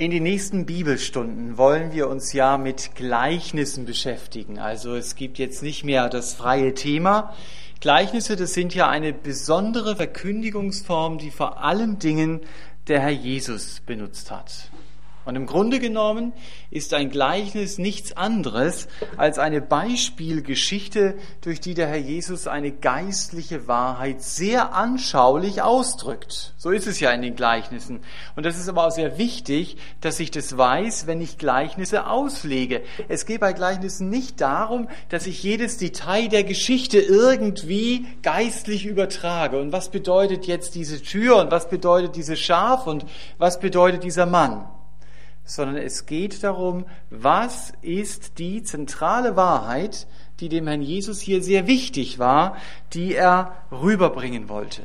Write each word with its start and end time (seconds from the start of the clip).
In 0.00 0.10
den 0.10 0.22
nächsten 0.22 0.64
Bibelstunden 0.64 1.58
wollen 1.58 1.92
wir 1.92 2.08
uns 2.08 2.32
ja 2.32 2.56
mit 2.56 2.94
Gleichnissen 2.94 3.84
beschäftigen. 3.84 4.58
Also 4.58 4.94
es 4.94 5.14
gibt 5.14 5.36
jetzt 5.36 5.62
nicht 5.62 5.84
mehr 5.84 6.08
das 6.08 6.32
freie 6.32 6.72
Thema. 6.72 7.34
Gleichnisse, 7.82 8.34
das 8.34 8.54
sind 8.54 8.74
ja 8.74 8.88
eine 8.88 9.12
besondere 9.12 9.96
Verkündigungsform, 9.96 11.18
die 11.18 11.30
vor 11.30 11.62
allen 11.62 11.98
Dingen 11.98 12.40
der 12.88 13.00
Herr 13.00 13.10
Jesus 13.10 13.80
benutzt 13.80 14.30
hat. 14.30 14.70
Und 15.30 15.36
im 15.36 15.46
Grunde 15.46 15.78
genommen 15.78 16.32
ist 16.72 16.92
ein 16.92 17.08
Gleichnis 17.08 17.78
nichts 17.78 18.16
anderes 18.16 18.88
als 19.16 19.38
eine 19.38 19.60
Beispielgeschichte, 19.60 21.14
durch 21.40 21.60
die 21.60 21.74
der 21.74 21.86
Herr 21.86 21.98
Jesus 21.98 22.48
eine 22.48 22.72
geistliche 22.72 23.68
Wahrheit 23.68 24.22
sehr 24.22 24.74
anschaulich 24.74 25.62
ausdrückt. 25.62 26.52
So 26.56 26.70
ist 26.70 26.88
es 26.88 26.98
ja 26.98 27.12
in 27.12 27.22
den 27.22 27.36
Gleichnissen. 27.36 28.00
Und 28.34 28.44
das 28.44 28.58
ist 28.58 28.68
aber 28.68 28.88
auch 28.88 28.90
sehr 28.90 29.18
wichtig, 29.18 29.76
dass 30.00 30.18
ich 30.18 30.32
das 30.32 30.58
weiß, 30.58 31.06
wenn 31.06 31.20
ich 31.20 31.38
Gleichnisse 31.38 32.08
auslege. 32.08 32.82
Es 33.06 33.24
geht 33.24 33.38
bei 33.38 33.52
Gleichnissen 33.52 34.08
nicht 34.10 34.40
darum, 34.40 34.88
dass 35.10 35.28
ich 35.28 35.44
jedes 35.44 35.76
Detail 35.76 36.26
der 36.26 36.42
Geschichte 36.42 36.98
irgendwie 36.98 38.04
geistlich 38.22 38.84
übertrage. 38.84 39.60
Und 39.60 39.70
was 39.70 39.90
bedeutet 39.90 40.48
jetzt 40.48 40.74
diese 40.74 41.00
Tür 41.00 41.36
und 41.36 41.52
was 41.52 41.68
bedeutet 41.68 42.16
dieses 42.16 42.40
Schaf 42.40 42.88
und 42.88 43.06
was 43.38 43.60
bedeutet 43.60 44.02
dieser 44.02 44.26
Mann? 44.26 44.66
Sondern 45.50 45.76
es 45.76 46.06
geht 46.06 46.44
darum, 46.44 46.84
was 47.10 47.72
ist 47.82 48.38
die 48.38 48.62
zentrale 48.62 49.34
Wahrheit, 49.34 50.06
die 50.38 50.48
dem 50.48 50.68
Herrn 50.68 50.82
Jesus 50.82 51.20
hier 51.20 51.42
sehr 51.42 51.66
wichtig 51.66 52.18
war, 52.20 52.56
die 52.92 53.14
er 53.14 53.52
rüberbringen 53.72 54.48
wollte. 54.48 54.82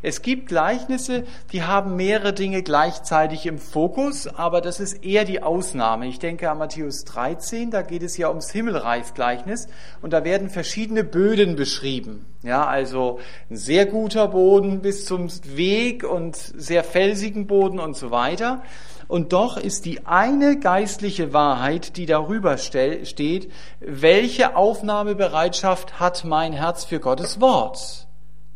Es 0.00 0.22
gibt 0.22 0.46
Gleichnisse, 0.46 1.24
die 1.52 1.64
haben 1.64 1.96
mehrere 1.96 2.32
Dinge 2.32 2.62
gleichzeitig 2.62 3.46
im 3.46 3.58
Fokus, 3.58 4.28
aber 4.28 4.60
das 4.60 4.78
ist 4.78 5.04
eher 5.04 5.24
die 5.24 5.42
Ausnahme. 5.42 6.06
Ich 6.06 6.20
denke 6.20 6.50
an 6.50 6.58
Matthäus 6.58 7.04
13, 7.04 7.70
da 7.70 7.82
geht 7.82 8.04
es 8.04 8.16
ja 8.16 8.28
ums 8.28 8.50
Himmelreichsgleichnis 8.52 9.68
und 10.00 10.12
da 10.12 10.24
werden 10.24 10.50
verschiedene 10.50 11.02
Böden 11.02 11.56
beschrieben. 11.56 12.26
Ja, 12.42 12.64
also 12.64 13.18
ein 13.50 13.56
sehr 13.56 13.86
guter 13.86 14.28
Boden 14.28 14.80
bis 14.80 15.04
zum 15.04 15.28
Weg 15.44 16.04
und 16.04 16.36
sehr 16.36 16.84
felsigen 16.84 17.48
Boden 17.48 17.80
und 17.80 17.96
so 17.96 18.12
weiter. 18.12 18.62
Und 19.08 19.32
doch 19.32 19.56
ist 19.56 19.86
die 19.86 20.06
eine 20.06 20.58
geistliche 20.60 21.32
Wahrheit, 21.32 21.96
die 21.96 22.04
darüber 22.04 22.58
steht, 22.58 23.50
welche 23.80 24.54
Aufnahmebereitschaft 24.54 25.98
hat 25.98 26.24
mein 26.24 26.52
Herz 26.52 26.84
für 26.84 27.00
Gottes 27.00 27.40
Wort? 27.40 28.06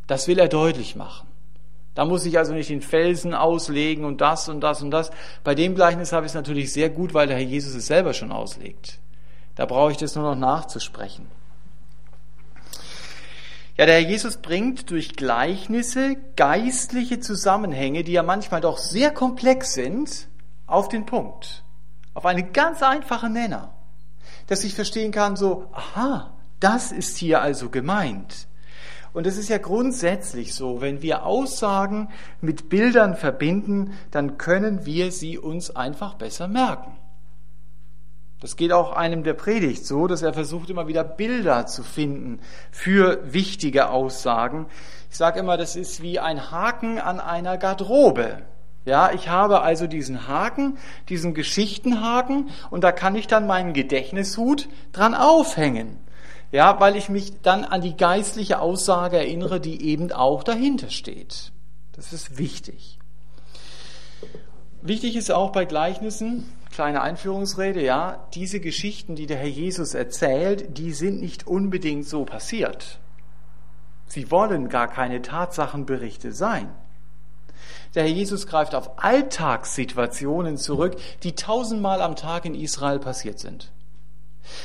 Das 0.06 0.28
will 0.28 0.38
er 0.38 0.48
deutlich 0.48 0.94
machen. 0.94 1.26
Da 1.94 2.04
muss 2.04 2.26
ich 2.26 2.36
also 2.36 2.52
nicht 2.52 2.68
den 2.68 2.82
Felsen 2.82 3.34
auslegen 3.34 4.04
und 4.04 4.20
das 4.20 4.50
und 4.50 4.60
das 4.60 4.82
und 4.82 4.90
das. 4.90 5.10
Bei 5.42 5.54
dem 5.54 5.74
Gleichnis 5.74 6.12
habe 6.12 6.26
ich 6.26 6.30
es 6.30 6.34
natürlich 6.34 6.72
sehr 6.72 6.90
gut, 6.90 7.14
weil 7.14 7.26
der 7.26 7.36
Herr 7.36 7.44
Jesus 7.44 7.74
es 7.74 7.86
selber 7.86 8.12
schon 8.12 8.30
auslegt. 8.30 8.98
Da 9.54 9.64
brauche 9.64 9.92
ich 9.92 9.98
das 9.98 10.14
nur 10.14 10.24
noch 10.24 10.38
nachzusprechen. 10.38 11.26
Ja, 13.78 13.86
der 13.86 13.96
Herr 13.96 14.08
Jesus 14.08 14.36
bringt 14.36 14.90
durch 14.90 15.16
Gleichnisse 15.16 16.16
geistliche 16.36 17.20
Zusammenhänge, 17.20 18.04
die 18.04 18.12
ja 18.12 18.22
manchmal 18.22 18.60
doch 18.60 18.76
sehr 18.76 19.10
komplex 19.10 19.72
sind, 19.72 20.28
auf 20.72 20.88
den 20.88 21.06
Punkt, 21.06 21.64
auf 22.14 22.26
eine 22.26 22.42
ganz 22.42 22.82
einfache 22.82 23.28
Nenner, 23.28 23.74
dass 24.46 24.64
ich 24.64 24.74
verstehen 24.74 25.12
kann, 25.12 25.36
so, 25.36 25.68
aha, 25.72 26.32
das 26.60 26.92
ist 26.92 27.18
hier 27.18 27.42
also 27.42 27.68
gemeint. 27.68 28.46
Und 29.12 29.26
es 29.26 29.36
ist 29.36 29.50
ja 29.50 29.58
grundsätzlich 29.58 30.54
so, 30.54 30.80
wenn 30.80 31.02
wir 31.02 31.26
Aussagen 31.26 32.08
mit 32.40 32.70
Bildern 32.70 33.14
verbinden, 33.14 33.92
dann 34.10 34.38
können 34.38 34.86
wir 34.86 35.12
sie 35.12 35.38
uns 35.38 35.74
einfach 35.76 36.14
besser 36.14 36.48
merken. 36.48 36.96
Das 38.40 38.56
geht 38.56 38.72
auch 38.72 38.92
einem 38.92 39.22
der 39.22 39.34
Predigt 39.34 39.86
so, 39.86 40.06
dass 40.06 40.22
er 40.22 40.32
versucht 40.32 40.70
immer 40.70 40.88
wieder 40.88 41.04
Bilder 41.04 41.66
zu 41.66 41.84
finden 41.84 42.40
für 42.72 43.20
wichtige 43.32 43.90
Aussagen. 43.90 44.66
Ich 45.10 45.16
sage 45.16 45.38
immer, 45.38 45.56
das 45.56 45.76
ist 45.76 46.02
wie 46.02 46.18
ein 46.18 46.50
Haken 46.50 46.98
an 46.98 47.20
einer 47.20 47.58
Garderobe. 47.58 48.42
Ja, 48.84 49.12
ich 49.12 49.28
habe 49.28 49.62
also 49.62 49.86
diesen 49.86 50.26
Haken, 50.26 50.76
diesen 51.08 51.34
Geschichtenhaken 51.34 52.50
und 52.70 52.82
da 52.82 52.90
kann 52.90 53.14
ich 53.14 53.28
dann 53.28 53.46
meinen 53.46 53.74
Gedächtnishut 53.74 54.68
dran 54.92 55.14
aufhängen. 55.14 55.98
Ja, 56.50 56.80
weil 56.80 56.96
ich 56.96 57.08
mich 57.08 57.40
dann 57.42 57.64
an 57.64 57.80
die 57.80 57.96
geistliche 57.96 58.60
Aussage 58.60 59.16
erinnere, 59.16 59.60
die 59.60 59.82
eben 59.86 60.12
auch 60.12 60.42
dahinter 60.42 60.90
steht. 60.90 61.52
Das 61.92 62.12
ist 62.12 62.38
wichtig. 62.38 62.98
Wichtig 64.82 65.16
ist 65.16 65.30
auch 65.30 65.52
bei 65.52 65.64
Gleichnissen, 65.64 66.52
kleine 66.72 67.02
Einführungsrede, 67.02 67.82
ja, 67.82 68.26
diese 68.34 68.58
Geschichten, 68.58 69.14
die 69.14 69.26
der 69.26 69.36
Herr 69.36 69.48
Jesus 69.48 69.94
erzählt, 69.94 70.76
die 70.76 70.92
sind 70.92 71.20
nicht 71.20 71.46
unbedingt 71.46 72.06
so 72.06 72.24
passiert. 72.24 72.98
Sie 74.06 74.30
wollen 74.30 74.68
gar 74.68 74.88
keine 74.88 75.22
Tatsachenberichte 75.22 76.32
sein. 76.32 76.68
Der 77.94 78.04
Herr 78.04 78.10
Jesus 78.10 78.46
greift 78.46 78.74
auf 78.74 78.98
Alltagssituationen 79.02 80.56
zurück, 80.56 80.96
die 81.22 81.34
tausendmal 81.34 82.00
am 82.00 82.16
Tag 82.16 82.44
in 82.44 82.54
Israel 82.54 82.98
passiert 82.98 83.38
sind. 83.38 83.70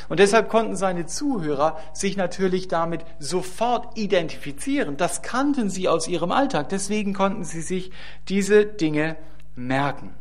Und 0.09 0.19
deshalb 0.19 0.49
konnten 0.49 0.75
seine 0.75 1.05
Zuhörer 1.05 1.77
sich 1.93 2.17
natürlich 2.17 2.67
damit 2.67 3.05
sofort 3.19 3.97
identifizieren. 3.97 4.97
Das 4.97 5.21
kannten 5.21 5.69
sie 5.69 5.87
aus 5.87 6.07
ihrem 6.07 6.31
Alltag. 6.31 6.69
Deswegen 6.69 7.13
konnten 7.13 7.43
sie 7.43 7.61
sich 7.61 7.91
diese 8.27 8.65
Dinge 8.65 9.17
merken. 9.55 10.15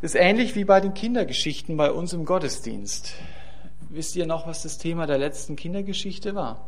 Das 0.00 0.14
ist 0.14 0.20
ähnlich 0.20 0.54
wie 0.54 0.64
bei 0.64 0.80
den 0.80 0.94
Kindergeschichten 0.94 1.76
bei 1.76 1.90
uns 1.90 2.12
im 2.12 2.24
Gottesdienst. 2.24 3.14
Wisst 3.88 4.16
ihr 4.16 4.26
noch, 4.26 4.46
was 4.46 4.62
das 4.62 4.78
Thema 4.78 5.06
der 5.06 5.18
letzten 5.18 5.56
Kindergeschichte 5.56 6.34
war? 6.34 6.66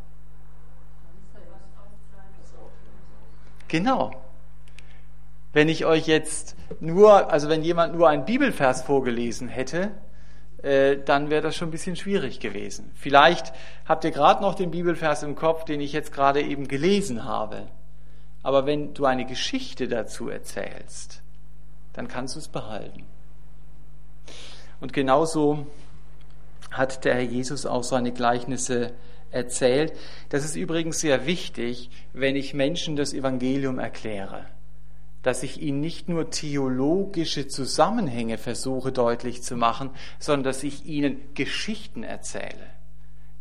Genau. 3.68 4.10
Wenn 5.52 5.68
ich 5.68 5.86
euch 5.86 6.06
jetzt 6.06 6.56
nur, 6.80 7.30
also 7.30 7.48
wenn 7.48 7.62
jemand 7.62 7.94
nur 7.94 8.08
einen 8.08 8.24
Bibelvers 8.24 8.82
vorgelesen 8.82 9.48
hätte, 9.48 9.90
äh, 10.62 10.98
dann 11.04 11.30
wäre 11.30 11.42
das 11.42 11.56
schon 11.56 11.68
ein 11.68 11.72
bisschen 11.72 11.96
schwierig 11.96 12.40
gewesen. 12.40 12.90
Vielleicht 12.94 13.52
habt 13.86 14.04
ihr 14.04 14.10
gerade 14.10 14.42
noch 14.42 14.54
den 14.54 14.70
Bibelvers 14.70 15.22
im 15.22 15.36
Kopf, 15.36 15.64
den 15.64 15.80
ich 15.80 15.92
jetzt 15.92 16.12
gerade 16.12 16.42
eben 16.42 16.68
gelesen 16.68 17.24
habe. 17.24 17.68
Aber 18.42 18.66
wenn 18.66 18.94
du 18.94 19.04
eine 19.04 19.24
Geschichte 19.24 19.88
dazu 19.88 20.28
erzählst, 20.28 21.22
dann 21.92 22.08
kannst 22.08 22.34
du 22.34 22.40
es 22.40 22.48
behalten. 22.48 23.04
Und 24.80 24.92
genauso 24.92 25.66
hat 26.70 27.04
der 27.04 27.14
Herr 27.14 27.22
Jesus 27.22 27.66
auch 27.66 27.82
seine 27.82 28.12
Gleichnisse 28.12 28.92
erzählt. 29.30 29.92
Das 30.28 30.44
ist 30.44 30.56
übrigens 30.56 31.00
sehr 31.00 31.26
wichtig, 31.26 31.90
wenn 32.12 32.36
ich 32.36 32.54
Menschen 32.54 32.96
das 32.96 33.12
Evangelium 33.12 33.78
erkläre, 33.78 34.46
dass 35.22 35.42
ich 35.42 35.60
ihnen 35.60 35.80
nicht 35.80 36.08
nur 36.08 36.30
theologische 36.30 37.48
Zusammenhänge 37.48 38.38
versuche 38.38 38.92
deutlich 38.92 39.42
zu 39.42 39.56
machen, 39.56 39.90
sondern 40.18 40.44
dass 40.44 40.62
ich 40.62 40.86
ihnen 40.86 41.34
Geschichten 41.34 42.02
erzähle, 42.02 42.70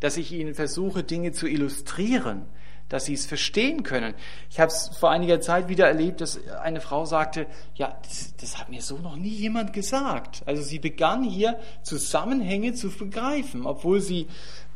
dass 0.00 0.16
ich 0.16 0.32
ihnen 0.32 0.54
versuche, 0.54 1.02
Dinge 1.02 1.32
zu 1.32 1.46
illustrieren, 1.46 2.46
dass 2.88 3.04
sie 3.04 3.14
es 3.14 3.26
verstehen 3.26 3.82
können. 3.82 4.14
Ich 4.50 4.60
habe 4.60 4.72
es 4.72 4.88
vor 4.98 5.10
einiger 5.10 5.40
Zeit 5.40 5.68
wieder 5.68 5.86
erlebt, 5.86 6.20
dass 6.20 6.46
eine 6.48 6.80
Frau 6.80 7.04
sagte, 7.04 7.46
ja, 7.74 7.98
das, 8.02 8.34
das, 8.36 8.58
hat 8.58 8.70
mir 8.70 8.80
so 8.80 8.98
noch 8.98 9.16
nie 9.16 9.28
jemand 9.28 9.72
gesagt. 9.72 10.42
Also 10.46 10.62
sie 10.62 10.78
begann 10.78 11.22
hier 11.22 11.58
Zusammenhänge 11.82 12.72
zu 12.72 12.90
begreifen, 12.90 13.66
obwohl 13.66 14.00
sie 14.00 14.26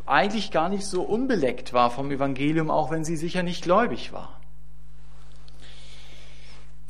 eigentlich 0.06 0.50
gar 0.50 0.68
nicht 0.68 0.84
so 0.84 1.02
unbeleckt 1.02 1.72
war 1.72 1.90
vom 1.90 2.10
Evangelium, 2.10 2.70
auch 2.70 2.90
wenn 2.90 3.04
sie 3.04 3.16
sicher 3.16 3.42
nicht 3.42 3.62
gläubig 3.62 4.12
war. 4.12 4.40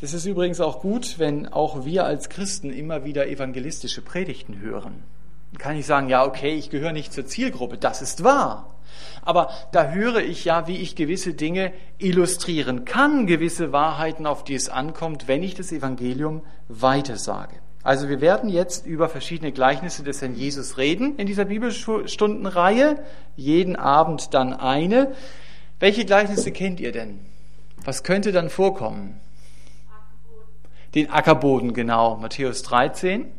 Das 0.01 0.15
ist 0.15 0.27
übrigens 0.27 0.61
auch 0.61 0.81
gut, 0.81 1.21
wenn 1.21 1.47
auch 1.47 1.85
wir 1.85 2.05
als 2.05 2.29
Christen 2.29 2.71
immer 2.71 3.05
wieder 3.05 3.29
evangelistische 3.29 4.03
Predigten 4.03 4.59
hören. 4.59 5.05
Dann 5.53 5.59
kann 5.59 5.77
ich 5.77 5.87
sagen, 5.87 6.09
ja, 6.09 6.25
okay, 6.25 6.55
ich 6.55 6.71
gehöre 6.71 6.93
nicht 6.93 7.13
zur 7.13 7.27
Zielgruppe, 7.27 7.79
das 7.79 8.03
ist 8.03 8.25
wahr. 8.25 8.75
Aber 9.23 9.51
da 9.71 9.91
höre 9.91 10.21
ich 10.21 10.45
ja, 10.45 10.67
wie 10.67 10.79
ich 10.79 10.97
gewisse 10.97 11.35
Dinge 11.35 11.73
illustrieren 11.99 12.85
kann, 12.85 13.29
gewisse 13.29 13.73
Wahrheiten, 13.73 14.27
auf 14.27 14.43
die 14.43 14.55
es 14.55 14.69
ankommt, 14.69 15.29
wenn 15.29 15.45
ich 15.45 15.55
das 15.55 15.71
Evangelium 15.71 16.43
weitersage. 16.67 17.62
Also 17.85 18.09
wir 18.09 18.21
werden 18.21 18.49
jetzt 18.49 18.87
über 18.87 19.09
verschiedene 19.09 19.51
Gleichnisse 19.51 20.05
des 20.05 20.23
Herrn 20.23 20.37
Jesus 20.37 20.79
reden 20.79 21.17
in 21.17 21.27
dieser 21.27 21.47
Bibelstundenreihe. 21.47 23.03
Jeden 23.35 23.75
Abend 23.75 24.35
dann 24.35 24.55
eine. 24.55 25.13
Welche 25.81 26.05
Gleichnisse 26.05 26.53
kennt 26.53 26.79
ihr 26.79 26.93
denn? 26.93 27.19
Was 27.85 28.05
könnte 28.05 28.31
dann 28.31 28.51
vorkommen? 28.51 29.21
Den 30.95 31.11
Ackerboden, 31.11 31.73
genau. 31.73 32.17
Matthäus 32.17 32.63
13. 32.63 33.33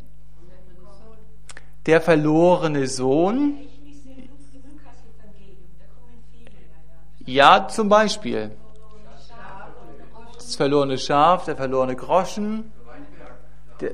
Der 1.86 2.02
verlorene 2.02 2.88
Sohn. 2.88 3.60
Ja, 7.26 7.70
zum 7.70 7.88
Beispiel. 7.88 8.52
Das 10.34 10.56
verlorene 10.56 10.98
Schaf, 10.98 11.46
der 11.46 11.56
verlorene 11.56 11.96
Groschen. 11.96 12.74
Der, 13.80 13.92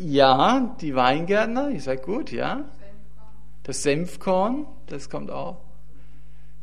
ja, 0.00 0.74
die 0.80 0.94
Weingärtner, 0.94 1.68
ihr 1.70 1.80
seid 1.80 2.02
gut, 2.02 2.32
ja. 2.32 2.64
Das 3.64 3.82
Senfkorn, 3.82 4.66
das 4.86 5.10
kommt 5.10 5.30
auch. 5.30 5.58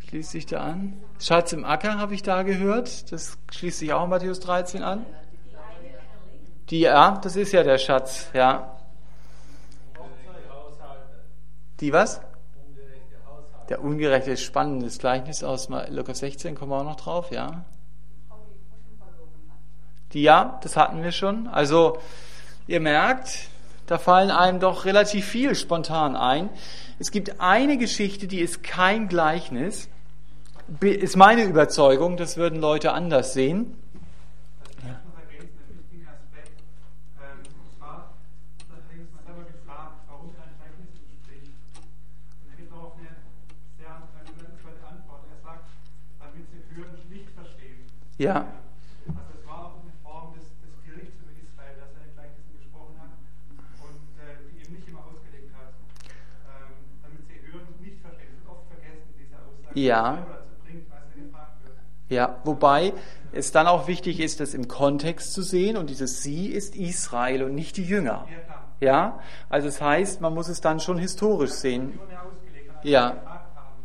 Schließt 0.07 0.31
sich 0.31 0.45
da 0.45 0.61
an. 0.61 0.93
Schatz 1.19 1.53
im 1.53 1.63
Acker 1.63 1.99
habe 1.99 2.15
ich 2.15 2.23
da 2.23 2.43
gehört. 2.43 3.11
Das 3.11 3.37
schließt 3.51 3.79
sich 3.79 3.93
auch 3.93 4.05
in 4.05 4.09
Matthäus 4.09 4.39
13 4.39 4.81
an. 4.81 5.05
Die, 6.69 6.79
ja, 6.79 7.19
das 7.21 7.35
ist 7.35 7.51
ja 7.51 7.63
der 7.63 7.77
Schatz, 7.77 8.29
ja. 8.33 8.75
Die 11.79 11.93
was? 11.93 12.21
Der 13.69 13.83
ungerechte 13.83 14.35
spannendes 14.37 14.97
Gleichnis 14.97 15.43
aus 15.43 15.69
Lukas 15.89 16.19
16, 16.19 16.55
kommen 16.55 16.71
wir 16.71 16.79
auch 16.79 16.83
noch 16.83 16.95
drauf, 16.95 17.31
ja. 17.31 17.65
Die 20.13 20.23
ja, 20.23 20.59
das 20.63 20.75
hatten 20.75 21.03
wir 21.03 21.11
schon. 21.11 21.47
Also, 21.47 21.99
ihr 22.67 22.79
merkt, 22.79 23.49
da 23.87 23.97
fallen 23.97 24.31
einem 24.31 24.59
doch 24.59 24.85
relativ 24.85 25.25
viel 25.25 25.55
spontan 25.55 26.15
ein. 26.15 26.49
Es 26.99 27.11
gibt 27.11 27.39
eine 27.39 27.77
Geschichte, 27.77 28.27
die 28.27 28.39
ist 28.39 28.63
kein 28.63 29.07
Gleichnis. 29.07 29.89
Ist 30.81 31.15
meine 31.15 31.43
Überzeugung, 31.43 32.17
das 32.17 32.35
würden 32.37 32.59
Leute 32.59 32.91
anders 32.91 33.33
sehen. 33.33 33.77
Ja. 48.17 48.49
Also 49.05 49.29
es 49.37 49.45
war 49.45 49.69
auch 49.69 49.77
eine 49.85 49.93
Form 50.01 50.33
des, 50.33 50.49
des 50.65 50.73
Gerichts 50.89 51.21
über 51.21 51.37
Israel, 51.37 51.77
dass 51.77 51.93
er 51.93 52.01
in 52.01 52.13
Gleichnissen 52.17 52.49
gesprochen 52.57 52.97
hat 52.97 53.13
und 53.77 54.01
äh, 54.17 54.41
die 54.49 54.65
eben 54.65 54.73
nicht 54.73 54.89
immer 54.89 55.05
ausgelegt 55.05 55.53
hat, 55.53 55.77
ähm, 56.49 56.97
damit 57.05 57.29
sie 57.29 57.37
hören 57.45 57.69
und 57.69 57.77
nicht 57.77 58.01
verstehen. 58.01 58.33
Es 58.33 58.41
wird 58.41 58.49
oft 58.49 58.65
vergessen, 58.73 59.13
diese 59.21 59.37
Aussage, 59.37 59.57
ja. 59.85 60.25
Ja, 62.09 62.39
wobei 62.45 62.93
es 63.33 63.51
dann 63.51 63.67
auch 63.67 63.87
wichtig 63.87 64.19
ist, 64.19 64.39
das 64.39 64.53
im 64.53 64.67
Kontext 64.67 65.33
zu 65.33 65.41
sehen 65.41 65.75
und 65.77 65.89
dieses 65.89 66.23
Sie 66.23 66.47
ist 66.47 66.75
Israel 66.75 67.43
und 67.43 67.53
nicht 67.53 67.77
die 67.77 67.83
Jünger. 67.83 68.25
Ja, 68.79 69.19
also 69.49 69.67
es 69.67 69.75
das 69.75 69.85
heißt, 69.85 70.21
man 70.21 70.33
muss 70.33 70.47
es 70.47 70.61
dann 70.61 70.79
schon 70.79 70.97
historisch 70.97 71.51
sehen. 71.51 71.99
Ja, 72.83 73.17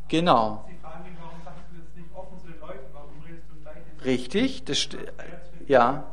genau. 0.08 0.64
Richtig, 4.04 4.64
das 4.64 4.88
ja. 5.66 6.04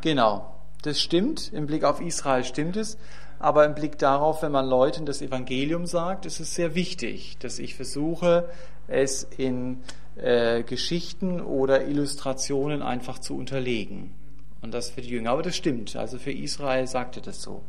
Genau, 0.00 0.54
das 0.82 1.00
stimmt. 1.00 1.52
Im 1.52 1.66
Blick 1.66 1.84
auf 1.84 2.00
Israel 2.00 2.44
stimmt 2.44 2.76
es. 2.76 2.98
Aber 3.38 3.64
im 3.64 3.74
Blick 3.74 3.98
darauf, 3.98 4.42
wenn 4.42 4.52
man 4.52 4.66
Leuten 4.66 5.06
das 5.06 5.22
Evangelium 5.22 5.86
sagt, 5.86 6.26
ist 6.26 6.40
es 6.40 6.54
sehr 6.54 6.74
wichtig, 6.74 7.38
dass 7.38 7.58
ich 7.58 7.74
versuche, 7.74 8.48
es 8.88 9.22
in 9.22 9.82
äh, 10.16 10.62
Geschichten 10.64 11.40
oder 11.40 11.86
Illustrationen 11.86 12.82
einfach 12.82 13.18
zu 13.18 13.36
unterlegen. 13.36 14.14
Und 14.60 14.74
das 14.74 14.90
für 14.90 15.02
die 15.02 15.10
Jünger. 15.10 15.30
Aber 15.30 15.42
das 15.42 15.56
stimmt. 15.56 15.94
Also 15.94 16.18
für 16.18 16.32
Israel 16.32 16.86
sagte 16.86 17.20
das 17.20 17.42
so. 17.42 17.62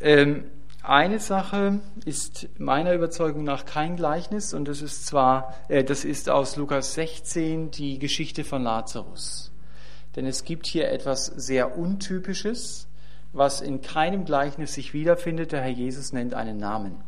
Ähm, 0.00 0.44
eine 0.84 1.20
Sache 1.20 1.80
ist 2.04 2.48
meiner 2.58 2.92
Überzeugung 2.92 3.44
nach 3.44 3.64
kein 3.64 3.94
Gleichnis 3.96 4.52
und 4.52 4.66
das 4.66 4.82
ist 4.82 5.06
zwar, 5.06 5.54
äh, 5.68 5.84
das 5.84 6.04
ist 6.04 6.28
aus 6.28 6.56
Lukas 6.56 6.94
16 6.94 7.70
die 7.70 8.00
Geschichte 8.00 8.42
von 8.42 8.64
Lazarus. 8.64 9.52
Denn 10.16 10.26
es 10.26 10.44
gibt 10.44 10.66
hier 10.66 10.90
etwas 10.90 11.26
sehr 11.26 11.78
Untypisches, 11.78 12.88
was 13.32 13.60
in 13.60 13.80
keinem 13.80 14.24
Gleichnis 14.24 14.74
sich 14.74 14.92
wiederfindet. 14.92 15.52
Der 15.52 15.62
Herr 15.62 15.70
Jesus 15.70 16.12
nennt 16.12 16.34
einen 16.34 16.58
Namen. 16.58 17.02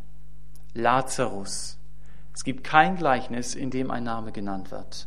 Lazarus. 0.73 1.79
Es 2.35 2.45
gibt 2.45 2.65
kein 2.65 2.97
Gleichnis, 2.97 3.55
in 3.55 3.71
dem 3.71 3.91
ein 3.91 4.05
Name 4.05 4.33
genannt 4.33 4.71
wird. 4.71 5.07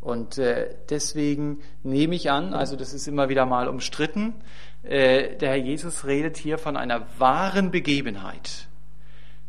Und 0.00 0.38
äh, 0.38 0.74
deswegen 0.88 1.58
nehme 1.82 2.14
ich 2.14 2.30
an, 2.30 2.54
also 2.54 2.76
das 2.76 2.94
ist 2.94 3.08
immer 3.08 3.28
wieder 3.28 3.46
mal 3.46 3.68
umstritten, 3.68 4.34
äh, 4.82 5.36
der 5.36 5.50
Herr 5.50 5.56
Jesus 5.56 6.04
redet 6.04 6.36
hier 6.36 6.58
von 6.58 6.76
einer 6.76 7.06
wahren 7.18 7.70
Begebenheit. 7.70 8.68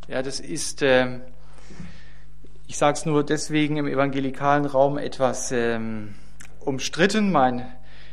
Ja, 0.07 0.23
das 0.23 0.39
ist, 0.39 0.81
äh, 0.81 1.19
ich 2.65 2.77
sage 2.77 2.97
es 2.97 3.05
nur 3.05 3.23
deswegen 3.23 3.77
im 3.77 3.87
evangelikalen 3.87 4.65
Raum 4.65 4.97
etwas 4.97 5.51
ähm, 5.51 6.15
umstritten. 6.59 7.31
Mein 7.31 7.65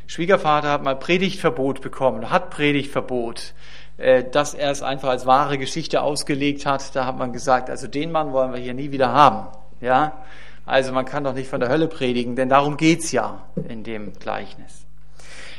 Schwiegervater 0.07 0.71
hat 0.71 0.83
mal 0.83 0.95
Predigtverbot 0.95 1.81
bekommen, 1.81 2.29
hat 2.29 2.49
Predigtverbot, 2.49 3.53
äh, 3.97 4.23
dass 4.23 4.53
er 4.53 4.71
es 4.71 4.81
einfach 4.81 5.09
als 5.09 5.25
wahre 5.25 5.57
Geschichte 5.57 6.01
ausgelegt 6.01 6.65
hat. 6.65 6.95
Da 6.95 7.05
hat 7.05 7.17
man 7.17 7.33
gesagt, 7.33 7.69
also 7.69 7.87
den 7.87 8.11
Mann 8.11 8.31
wollen 8.31 8.53
wir 8.53 8.59
hier 8.59 8.73
nie 8.73 8.91
wieder 8.91 9.11
haben. 9.11 9.47
Ja, 9.81 10.23
also 10.65 10.91
man 10.93 11.05
kann 11.05 11.23
doch 11.23 11.33
nicht 11.33 11.49
von 11.49 11.59
der 11.59 11.69
Hölle 11.69 11.87
predigen, 11.87 12.35
denn 12.35 12.49
darum 12.49 12.77
geht's 12.77 13.11
ja 13.11 13.43
in 13.67 13.83
dem 13.83 14.13
Gleichnis. 14.13 14.85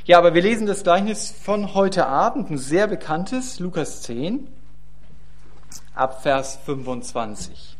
Ja, 0.05 0.19
aber 0.19 0.35
wir 0.35 0.43
lesen 0.43 0.67
das 0.67 0.85
Gleichnis 0.85 1.33
von 1.33 1.75
heute 1.75 2.07
Abend, 2.07 2.51
ein 2.51 2.59
sehr 2.59 2.87
bekanntes, 2.87 3.59
Lukas 3.59 4.03
10, 4.03 4.47
ab 5.95 6.23
Vers 6.23 6.61
25. 6.65 7.77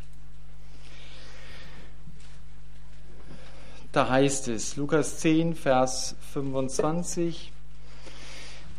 Da 3.93 4.09
heißt 4.09 4.49
es, 4.49 4.77
Lukas 4.77 5.19
10, 5.19 5.55
Vers 5.55 6.17
25, 6.37 7.51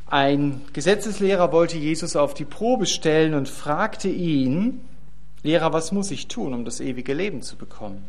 ein 0.05 0.61
Gesetzeslehrer 0.73 1.51
wollte 1.51 1.79
Jesus 1.79 2.15
auf 2.15 2.35
die 2.35 2.45
Probe 2.45 2.85
stellen 2.85 3.33
und 3.33 3.49
fragte 3.49 4.09
ihn, 4.09 4.81
Lehrer, 5.41 5.73
was 5.73 5.91
muss 5.91 6.11
ich 6.11 6.27
tun, 6.27 6.53
um 6.53 6.65
das 6.65 6.79
ewige 6.79 7.15
Leben 7.15 7.41
zu 7.41 7.55
bekommen? 7.55 8.05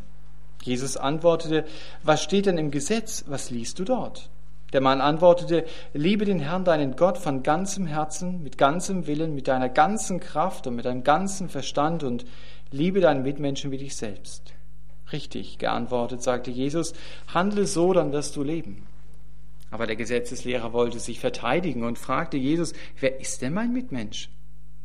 Jesus 0.63 0.99
antwortete, 0.99 1.65
was 2.03 2.23
steht 2.23 2.45
denn 2.45 2.59
im 2.59 2.71
Gesetz? 2.71 3.25
Was 3.27 3.49
liest 3.49 3.79
du 3.79 3.85
dort? 3.85 4.29
Der 4.75 4.83
Mann 4.83 5.01
antwortete, 5.01 5.65
liebe 5.95 6.27
den 6.27 6.41
Herrn 6.41 6.65
deinen 6.65 6.97
Gott 6.97 7.17
von 7.17 7.43
ganzem 7.43 7.87
Herzen, 7.87 8.43
mit 8.43 8.59
ganzem 8.59 9.07
Willen, 9.07 9.35
mit 9.35 9.49
deiner 9.49 9.71
ganzen 9.71 10.21
Kraft 10.21 10.67
und 10.67 10.77
mit 10.77 10.85
deinem 10.85 11.05
ganzen 11.05 11.49
Verstand 11.49 12.03
und 12.03 12.27
liebe 12.71 13.01
deinen 13.01 13.23
Mitmenschen 13.23 13.71
wie 13.71 13.79
dich 13.79 13.97
selbst. 13.97 14.53
Richtig 15.11 15.57
geantwortet, 15.57 16.23
sagte 16.23 16.51
Jesus, 16.51 16.93
handle 17.33 17.67
so, 17.67 17.95
dann 17.95 18.13
wirst 18.13 18.37
du 18.37 18.43
leben. 18.43 18.88
Aber 19.71 19.87
der 19.87 19.97
Gesetzeslehrer 19.97 20.73
wollte 20.73 20.99
sich 20.99 21.21
verteidigen 21.21 21.85
und 21.85 21.99
fragte 21.99 22.37
Jesus, 22.37 22.73
wer 23.01 23.21
ist 23.21 23.43
denn 23.43 23.53
mein 23.53 23.73
Mitmensch? 23.73 24.31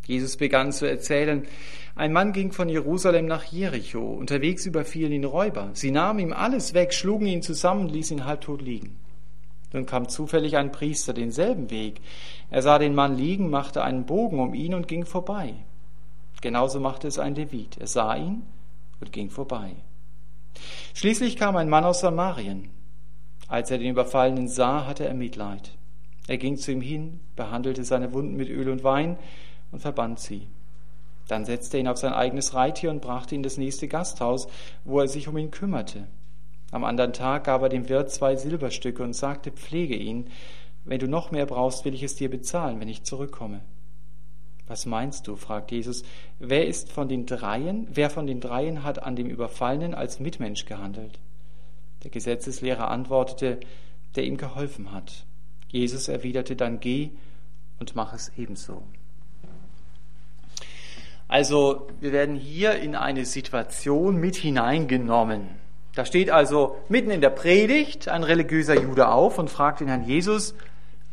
Jesus 0.06 0.36
begann 0.36 0.74
zu 0.74 0.86
erzählen, 0.86 1.48
ein 1.96 2.12
Mann 2.12 2.34
ging 2.34 2.52
von 2.52 2.68
Jerusalem 2.68 3.25
nach 3.25 3.46
Jericho, 3.46 4.02
unterwegs 4.02 4.66
überfielen 4.66 5.13
ihn 5.13 5.24
Räuber. 5.24 5.70
Sie 5.74 5.92
nahmen 5.92 6.20
ihm 6.20 6.34
alles 6.34 6.74
weg, 6.74 6.94
schlugen 6.94 7.28
ihn 7.28 7.42
zusammen 7.42 7.82
und 7.82 7.92
ließen 7.92 8.18
ihn 8.18 8.25
halbtot 8.25 8.62
liegen. 8.62 8.98
Nun 9.72 9.86
kam 9.86 10.10
zufällig 10.10 10.58
ein 10.58 10.72
Priester 10.72 11.13
denselben 11.13 11.72
Weg. 11.72 12.02
Er 12.50 12.62
sah 12.62 12.78
den 12.78 12.94
Mann 12.94 13.18
liegen, 13.18 13.50
machte 13.50 13.84
einen 13.84 14.06
Bogen 14.06 14.40
um 14.40 14.54
ihn 14.54 14.74
und 14.74 14.88
ging 14.88 15.06
vorbei. 15.06 15.56
Genauso 16.42 16.80
machte 16.80 17.08
es 17.08 17.18
ein 17.18 17.36
Levit. 17.36 17.78
Er 17.78 17.88
sah 17.88 18.16
ihn 18.16 18.44
und 19.00 19.12
ging 19.12 19.30
vorbei. 19.30 19.75
Schließlich 20.94 21.38
kam 21.38 21.56
ein 21.56 21.70
Mann 21.70 21.86
aus 21.86 22.02
Samarien. 22.02 22.70
Als 23.54 23.70
er 23.70 23.78
den 23.78 23.92
Überfallenen 23.92 24.48
sah, 24.48 24.88
hatte 24.88 25.06
er 25.06 25.14
Mitleid. 25.14 25.78
Er 26.28 26.40
ging 26.40 26.58
zu 26.58 26.72
ihm 26.72 26.82
hin, 26.82 27.20
behandelte 27.36 27.84
seine 27.84 28.12
Wunden 28.12 28.36
mit 28.36 28.50
Öl 28.50 28.68
und 28.68 28.84
Wein 28.84 29.16
und 29.72 29.80
verband 29.80 30.20
sie. 30.20 30.48
Dann 31.28 31.46
setzte 31.46 31.78
er 31.78 31.82
ihn 31.82 31.88
auf 31.88 32.00
sein 32.00 32.14
eigenes 32.14 32.56
Reittier 32.56 32.90
und 32.90 33.04
brachte 33.04 33.36
ihn 33.36 33.42
in 33.42 33.44
das 33.44 33.60
nächste 33.60 33.88
Gasthaus, 33.88 34.48
wo 34.86 35.00
er 35.00 35.08
sich 35.08 35.28
um 35.28 35.38
ihn 35.38 35.52
kümmerte. 35.52 36.08
Am 36.72 36.84
anderen 36.84 37.14
Tag 37.14 37.44
gab 37.44 37.62
er 37.62 37.70
dem 37.70 37.90
Wirt 37.90 38.10
zwei 38.10 38.36
Silberstücke 38.38 39.04
und 39.04 39.14
sagte, 39.14 39.52
pflege 39.52 39.98
ihn. 39.98 40.32
Wenn 40.84 40.98
du 40.98 41.08
noch 41.08 41.30
mehr 41.30 41.46
brauchst, 41.46 41.86
will 41.86 41.94
ich 41.94 42.02
es 42.02 42.16
dir 42.16 42.32
bezahlen, 42.32 42.80
wenn 42.80 42.90
ich 42.90 43.04
zurückkomme. 43.04 43.62
Was 44.66 44.88
meinst 44.88 45.28
du? 45.28 45.36
fragt 45.36 45.72
Jesus. 45.72 46.02
Wer 46.40 46.66
ist 46.66 46.92
von 46.92 47.08
den 47.08 47.28
dreien, 47.28 47.88
wer 47.92 48.10
von 48.10 48.26
den 48.26 48.40
dreien 48.40 48.84
hat 48.84 49.04
an 49.04 49.16
dem 49.16 49.30
Überfallenen 49.30 49.94
als 49.94 50.20
Mitmensch 50.20 50.66
gehandelt? 50.66 51.20
Der 52.04 52.12
Gesetzeslehrer 52.12 52.90
antwortete, 52.90 53.60
der 54.16 54.26
ihm 54.26 54.38
geholfen 54.38 54.92
hat. 54.92 55.26
Jesus 55.70 56.08
erwiderte 56.08 56.56
dann, 56.56 56.80
geh 56.80 57.12
und 57.80 57.96
mach 57.96 58.14
es 58.14 58.32
ebenso. 58.38 58.84
Also 61.28 61.88
wir 62.00 62.12
werden 62.12 62.36
hier 62.36 62.76
in 62.76 62.96
eine 62.96 63.26
Situation 63.26 64.18
mit 64.18 64.36
hineingenommen. 64.36 65.50
Da 65.96 66.06
steht 66.06 66.30
also 66.30 66.78
mitten 66.90 67.12
in 67.12 67.22
der 67.22 67.30
Predigt 67.30 68.08
ein 68.08 68.24
religiöser 68.24 68.80
Jude 68.80 69.08
auf 69.08 69.40
und 69.40 69.50
fragt 69.50 69.80
den 69.80 69.88
Herrn 69.88 70.04
Jesus, 70.04 70.54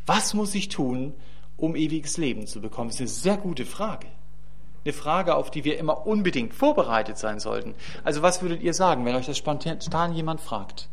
was 0.06 0.34
muss 0.34 0.54
ich 0.54 0.68
tun, 0.68 1.14
um 1.56 1.76
ewiges 1.76 2.16
Leben 2.16 2.46
zu 2.46 2.60
bekommen? 2.60 2.88
Das 2.88 2.96
ist 2.96 3.00
eine 3.00 3.34
sehr 3.34 3.36
gute 3.36 3.64
Frage. 3.64 4.08
Eine 4.84 4.92
Frage, 4.92 5.34
auf 5.34 5.50
die 5.50 5.64
wir 5.64 5.78
immer 5.78 6.06
unbedingt 6.06 6.54
vorbereitet 6.54 7.18
sein 7.18 7.38
sollten. 7.38 7.74
Also 8.02 8.22
was 8.22 8.40
würdet 8.40 8.62
ihr 8.62 8.72
sagen, 8.72 9.04
wenn 9.04 9.14
euch 9.14 9.26
das 9.26 9.36
spontan 9.36 10.12
jemand 10.12 10.40
fragt? 10.40 10.88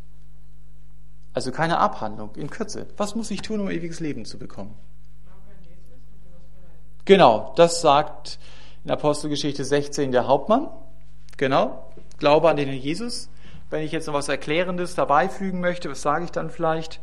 Also 1.33 1.51
keine 1.51 1.77
Abhandlung, 1.77 2.35
in 2.35 2.49
Kürze. 2.49 2.87
Was 2.97 3.15
muss 3.15 3.31
ich 3.31 3.41
tun, 3.41 3.59
um 3.59 3.69
ewiges 3.69 3.99
Leben 3.99 4.25
zu 4.25 4.37
bekommen? 4.37 4.73
Genau, 7.05 7.53
das 7.55 7.79
sagt 7.79 8.39
in 8.83 8.91
Apostelgeschichte 8.91 9.63
16 9.63 10.11
der 10.11 10.27
Hauptmann. 10.27 10.67
Genau, 11.37 11.87
Glaube 12.17 12.49
an 12.49 12.57
den 12.57 12.71
Jesus. 12.73 13.29
Wenn 13.69 13.83
ich 13.83 13.91
jetzt 13.91 14.07
noch 14.07 14.13
was 14.13 14.29
Erklärendes 14.29 14.95
dabei 14.95 15.29
fügen 15.29 15.59
möchte, 15.59 15.89
was 15.89 16.01
sage 16.01 16.25
ich 16.25 16.31
dann 16.31 16.49
vielleicht? 16.49 16.99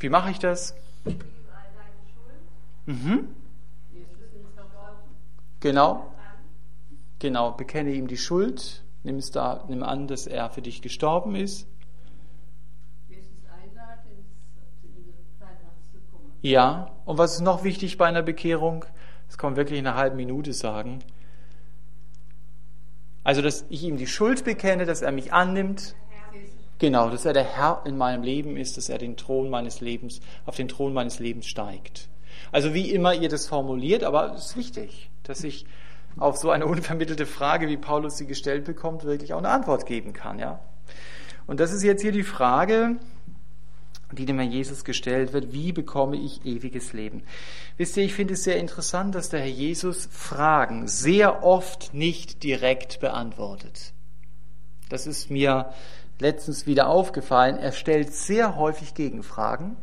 Wie 0.00 0.08
mache 0.08 0.30
ich 0.30 0.38
das? 0.38 0.74
Mhm. 2.86 3.28
Genau. 5.64 6.12
Genau, 7.20 7.52
bekenne 7.52 7.92
ihm 7.92 8.06
die 8.06 8.18
Schuld, 8.18 8.84
nimm, 9.02 9.16
es 9.16 9.30
da, 9.30 9.64
nimm 9.66 9.82
an, 9.82 10.06
dass 10.06 10.26
er 10.26 10.50
für 10.50 10.60
dich 10.60 10.82
gestorben 10.82 11.34
ist. 11.34 11.66
Ja, 16.42 16.90
und 17.06 17.16
was 17.16 17.36
ist 17.36 17.40
noch 17.40 17.64
wichtig 17.64 17.96
bei 17.96 18.04
einer 18.04 18.20
Bekehrung? 18.20 18.84
Das 19.26 19.38
kann 19.38 19.52
man 19.52 19.56
wirklich 19.56 19.78
in 19.78 19.86
einer 19.86 19.96
halben 19.96 20.16
Minute 20.16 20.52
sagen. 20.52 20.98
Also, 23.22 23.40
dass 23.40 23.64
ich 23.70 23.84
ihm 23.84 23.96
die 23.96 24.06
Schuld 24.06 24.44
bekenne, 24.44 24.84
dass 24.84 25.00
er 25.00 25.12
mich 25.12 25.32
annimmt. 25.32 25.96
Genau, 26.78 27.08
dass 27.08 27.24
er 27.24 27.32
der 27.32 27.44
Herr 27.44 27.80
in 27.86 27.96
meinem 27.96 28.22
Leben 28.22 28.58
ist, 28.58 28.76
dass 28.76 28.90
er 28.90 28.98
den 28.98 29.16
Thron 29.16 29.48
meines 29.48 29.80
Lebens, 29.80 30.20
auf 30.44 30.56
den 30.56 30.68
Thron 30.68 30.92
meines 30.92 31.20
Lebens 31.20 31.46
steigt. 31.46 32.10
Also 32.52 32.74
wie 32.74 32.90
immer 32.90 33.14
ihr 33.14 33.28
das 33.28 33.46
formuliert, 33.46 34.04
aber 34.04 34.34
es 34.34 34.46
ist 34.46 34.56
wichtig, 34.56 35.10
dass 35.22 35.44
ich 35.44 35.66
auf 36.16 36.36
so 36.36 36.50
eine 36.50 36.66
unvermittelte 36.68 37.26
Frage, 37.26 37.68
wie 37.68 37.76
Paulus 37.76 38.16
sie 38.16 38.26
gestellt 38.26 38.64
bekommt, 38.64 39.04
wirklich 39.04 39.34
auch 39.34 39.38
eine 39.38 39.50
Antwort 39.50 39.86
geben 39.86 40.12
kann, 40.12 40.38
ja. 40.38 40.60
Und 41.46 41.60
das 41.60 41.72
ist 41.72 41.82
jetzt 41.82 42.02
hier 42.02 42.12
die 42.12 42.22
Frage, 42.22 42.96
die 44.12 44.26
dem 44.26 44.38
Herrn 44.38 44.50
Jesus 44.50 44.84
gestellt 44.84 45.32
wird, 45.32 45.52
wie 45.52 45.72
bekomme 45.72 46.16
ich 46.16 46.44
ewiges 46.44 46.92
Leben? 46.92 47.22
Wisst 47.76 47.96
ihr, 47.96 48.04
ich 48.04 48.14
finde 48.14 48.34
es 48.34 48.44
sehr 48.44 48.56
interessant, 48.56 49.14
dass 49.14 49.28
der 49.28 49.40
Herr 49.40 49.46
Jesus 49.46 50.08
Fragen 50.10 50.88
sehr 50.88 51.42
oft 51.42 51.92
nicht 51.92 52.42
direkt 52.42 53.00
beantwortet. 53.00 53.92
Das 54.88 55.06
ist 55.06 55.30
mir 55.30 55.72
letztens 56.18 56.66
wieder 56.66 56.88
aufgefallen. 56.88 57.56
Er 57.56 57.72
stellt 57.72 58.14
sehr 58.14 58.56
häufig 58.56 58.94
Gegenfragen, 58.94 59.76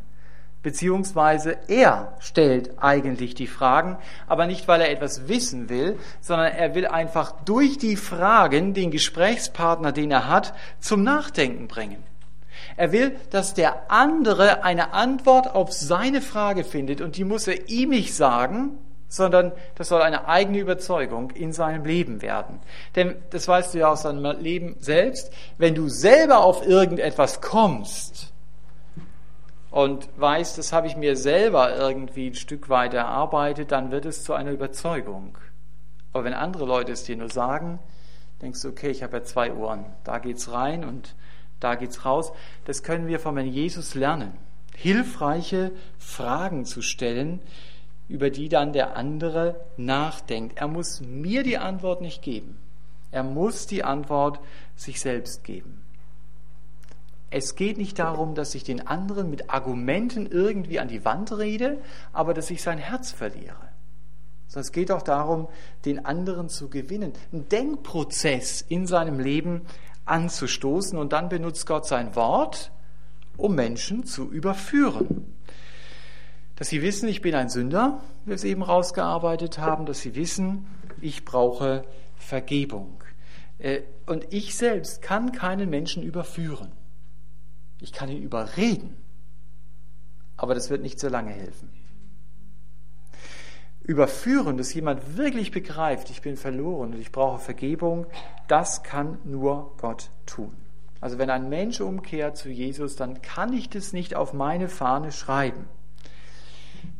beziehungsweise 0.63 1.57
er 1.67 2.13
stellt 2.19 2.71
eigentlich 2.77 3.35
die 3.35 3.47
Fragen, 3.47 3.97
aber 4.27 4.45
nicht, 4.45 4.67
weil 4.67 4.81
er 4.81 4.91
etwas 4.91 5.27
wissen 5.27 5.69
will, 5.69 5.97
sondern 6.19 6.51
er 6.51 6.75
will 6.75 6.87
einfach 6.87 7.31
durch 7.43 7.77
die 7.77 7.95
Fragen 7.95 8.73
den 8.73 8.91
Gesprächspartner, 8.91 9.91
den 9.91 10.11
er 10.11 10.27
hat, 10.27 10.53
zum 10.79 11.03
Nachdenken 11.03 11.67
bringen. 11.67 12.03
Er 12.77 12.91
will, 12.91 13.15
dass 13.31 13.53
der 13.53 13.91
andere 13.91 14.63
eine 14.63 14.93
Antwort 14.93 15.53
auf 15.53 15.73
seine 15.73 16.21
Frage 16.21 16.63
findet 16.63 17.01
und 17.01 17.17
die 17.17 17.23
muss 17.23 17.47
er 17.47 17.69
ihm 17.69 17.89
nicht 17.89 18.13
sagen, 18.13 18.77
sondern 19.07 19.51
das 19.75 19.89
soll 19.89 20.01
eine 20.01 20.27
eigene 20.27 20.59
Überzeugung 20.59 21.31
in 21.31 21.51
seinem 21.51 21.83
Leben 21.83 22.21
werden. 22.21 22.59
Denn 22.95 23.15
das 23.31 23.47
weißt 23.47 23.73
du 23.73 23.79
ja 23.79 23.91
aus 23.91 24.03
deinem 24.03 24.39
Leben 24.39 24.77
selbst, 24.79 25.33
wenn 25.57 25.75
du 25.75 25.89
selber 25.89 26.39
auf 26.39 26.65
irgendetwas 26.65 27.41
kommst 27.41 28.30
und 29.71 30.09
weißt, 30.17 30.57
das 30.57 30.73
habe 30.73 30.87
ich 30.87 30.97
mir 30.97 31.15
selber 31.15 31.75
irgendwie 31.75 32.29
ein 32.29 32.35
Stück 32.35 32.67
weit 32.67 32.93
erarbeitet, 32.93 33.71
dann 33.71 33.89
wird 33.89 34.05
es 34.05 34.23
zu 34.23 34.33
einer 34.33 34.51
Überzeugung. 34.51 35.37
Aber 36.11 36.25
wenn 36.25 36.33
andere 36.33 36.65
Leute 36.65 36.91
es 36.91 37.05
dir 37.05 37.15
nur 37.15 37.29
sagen, 37.29 37.79
denkst 38.41 38.61
du, 38.61 38.67
okay, 38.67 38.89
ich 38.89 39.01
habe 39.01 39.17
ja 39.17 39.23
zwei 39.23 39.53
Ohren, 39.53 39.85
da 40.03 40.19
geht's 40.19 40.51
rein 40.51 40.83
und 40.83 41.15
da 41.61 41.75
geht's 41.75 42.03
raus. 42.05 42.33
Das 42.65 42.83
können 42.83 43.07
wir 43.07 43.19
von 43.19 43.37
Herrn 43.37 43.47
Jesus 43.47 43.95
lernen. 43.95 44.33
Hilfreiche 44.75 45.71
Fragen 45.97 46.65
zu 46.65 46.81
stellen, 46.81 47.39
über 48.09 48.29
die 48.29 48.49
dann 48.49 48.73
der 48.73 48.97
andere 48.97 49.55
nachdenkt. 49.77 50.57
Er 50.57 50.67
muss 50.67 50.99
mir 50.99 51.43
die 51.43 51.57
Antwort 51.57 52.01
nicht 52.01 52.21
geben. 52.21 52.57
Er 53.11 53.23
muss 53.23 53.67
die 53.67 53.85
Antwort 53.85 54.39
sich 54.75 54.99
selbst 54.99 55.45
geben. 55.45 55.80
Es 57.31 57.55
geht 57.55 57.77
nicht 57.77 57.97
darum, 57.97 58.35
dass 58.35 58.53
ich 58.55 58.65
den 58.65 58.85
anderen 58.85 59.29
mit 59.29 59.49
Argumenten 59.49 60.27
irgendwie 60.27 60.79
an 60.79 60.89
die 60.89 61.05
Wand 61.05 61.31
rede, 61.31 61.81
aber 62.11 62.33
dass 62.33 62.51
ich 62.51 62.61
sein 62.61 62.77
Herz 62.77 63.11
verliere. 63.11 63.55
Sondern 64.47 64.65
es 64.65 64.71
geht 64.73 64.91
auch 64.91 65.01
darum, 65.01 65.47
den 65.85 66.05
anderen 66.05 66.49
zu 66.49 66.69
gewinnen. 66.69 67.13
Ein 67.31 67.47
Denkprozess 67.47 68.59
in 68.59 68.85
seinem 68.85 69.17
Leben 69.17 69.61
anzustoßen 70.03 70.99
und 70.99 71.13
dann 71.13 71.29
benutzt 71.29 71.65
Gott 71.65 71.87
sein 71.87 72.17
Wort, 72.17 72.73
um 73.37 73.55
Menschen 73.55 74.05
zu 74.05 74.29
überführen. 74.29 75.33
Dass 76.57 76.67
sie 76.67 76.81
wissen, 76.81 77.07
ich 77.07 77.21
bin 77.21 77.33
ein 77.33 77.47
Sünder, 77.47 78.01
wie 78.25 78.31
wir 78.31 78.35
es 78.35 78.43
eben 78.43 78.61
rausgearbeitet 78.61 79.57
haben, 79.57 79.85
dass 79.85 80.01
sie 80.01 80.15
wissen, 80.15 80.67
ich 80.99 81.23
brauche 81.23 81.85
Vergebung. 82.17 83.01
Äh, 83.57 83.83
und 84.05 84.27
ich 84.33 84.55
selbst 84.55 85.01
kann 85.01 85.31
keinen 85.31 85.69
Menschen 85.69 86.03
überführen. 86.03 86.73
Ich 87.81 87.91
kann 87.91 88.09
ihn 88.09 88.21
überreden, 88.21 88.95
aber 90.37 90.55
das 90.55 90.69
wird 90.69 90.81
nicht 90.81 90.99
so 90.99 91.09
lange 91.09 91.31
helfen. 91.31 91.69
Überführen, 93.83 94.57
dass 94.57 94.73
jemand 94.73 95.17
wirklich 95.17 95.51
begreift, 95.51 96.11
ich 96.11 96.21
bin 96.21 96.37
verloren 96.37 96.93
und 96.93 96.99
ich 96.99 97.11
brauche 97.11 97.39
Vergebung, 97.39 98.05
das 98.47 98.83
kann 98.83 99.17
nur 99.23 99.75
Gott 99.77 100.11
tun. 100.27 100.55
Also 101.01 101.17
wenn 101.17 101.31
ein 101.31 101.49
Mensch 101.49 101.81
umkehrt 101.81 102.37
zu 102.37 102.49
Jesus, 102.49 102.95
dann 102.95 103.23
kann 103.23 103.53
ich 103.53 103.69
das 103.69 103.91
nicht 103.91 104.15
auf 104.15 104.33
meine 104.33 104.69
Fahne 104.69 105.11
schreiben. 105.11 105.65